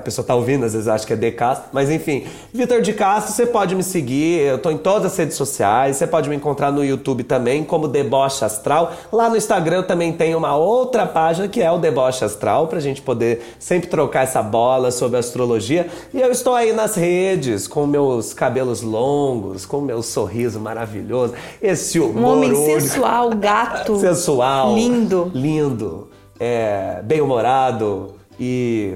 [0.00, 1.68] pessoa tá ouvindo, às vezes acha que é De Castro.
[1.72, 4.40] Mas enfim, Vitor de Castro, você pode me seguir.
[4.40, 5.96] Eu tô em todas as redes sociais.
[5.96, 8.92] Você pode me encontrar no YouTube também, como Deboche Astral.
[9.12, 12.80] Lá no Instagram eu também tenho uma outra página que é o Deboche Astral, pra
[12.80, 15.86] gente poder sempre trocar essa bola sobre astrologia.
[16.12, 21.32] E eu estou aí nas redes, com meus cabelos longos, com meu sorriso maravilhoso,
[21.62, 22.80] esse humor Um homem único.
[22.80, 23.94] sensual, gato.
[24.02, 24.74] Sensual.
[24.74, 25.30] Lindo.
[25.32, 26.08] Lindo.
[26.40, 28.94] É, bem-humorado e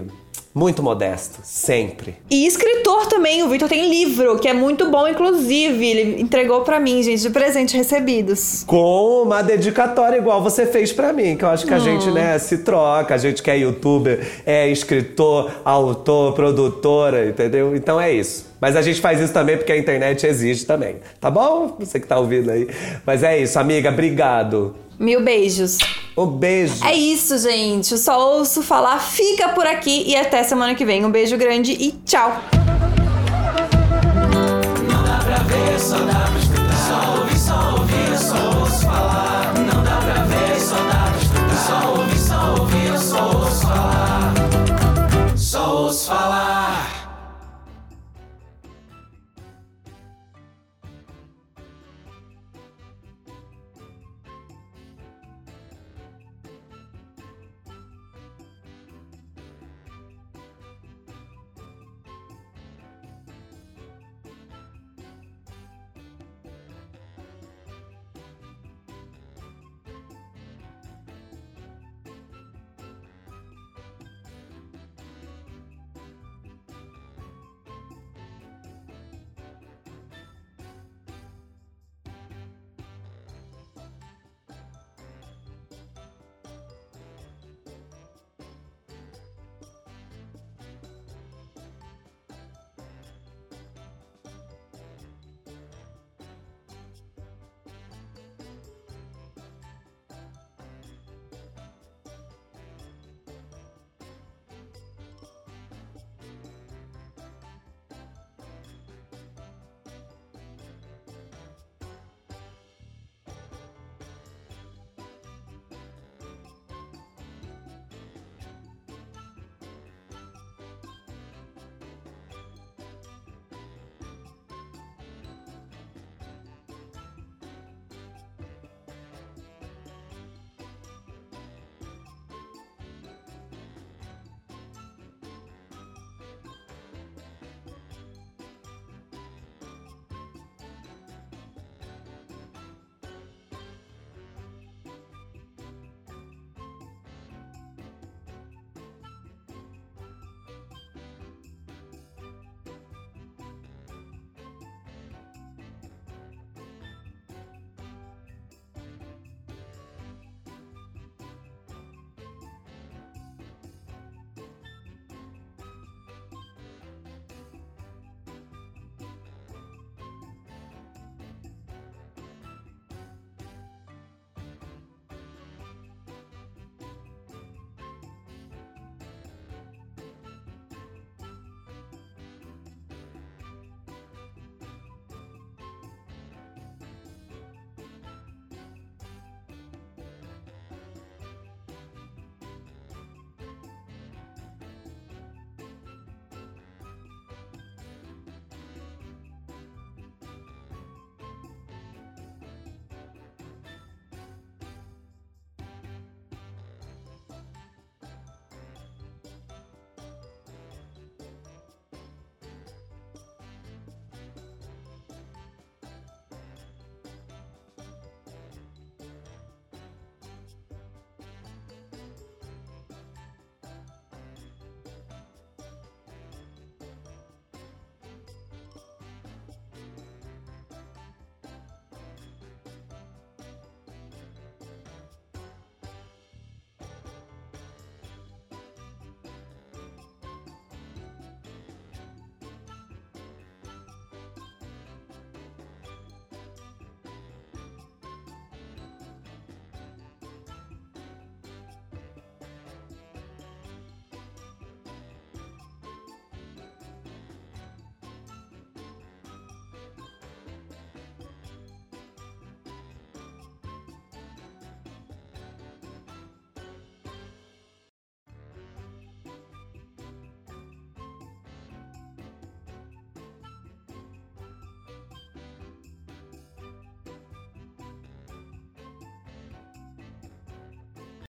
[0.59, 1.39] muito modesto.
[1.45, 2.17] Sempre.
[2.29, 5.87] E escritor também, o Vitor tem livro, que é muito bom, inclusive.
[5.87, 8.65] Ele entregou pra mim, gente, de presente recebidos.
[8.67, 12.37] Com uma dedicatória igual você fez pra mim, que eu acho que a gente, né,
[12.39, 13.15] se troca.
[13.15, 17.77] A gente que é youtuber, é escritor, autor, produtora, entendeu?
[17.77, 18.49] Então é isso.
[18.61, 20.97] Mas a gente faz isso também porque a internet exige também.
[21.21, 21.77] Tá bom?
[21.79, 22.69] Você que tá ouvindo aí.
[23.07, 23.91] Mas é isso, amiga.
[23.91, 24.75] Obrigado.
[24.99, 25.79] Mil beijos.
[26.19, 26.85] Um beijo.
[26.85, 27.93] É isso, gente.
[27.93, 28.99] Eu só ouço falar.
[28.99, 31.05] Fica por aqui e até semana que vem.
[31.05, 32.37] Um beijo grande e tchau.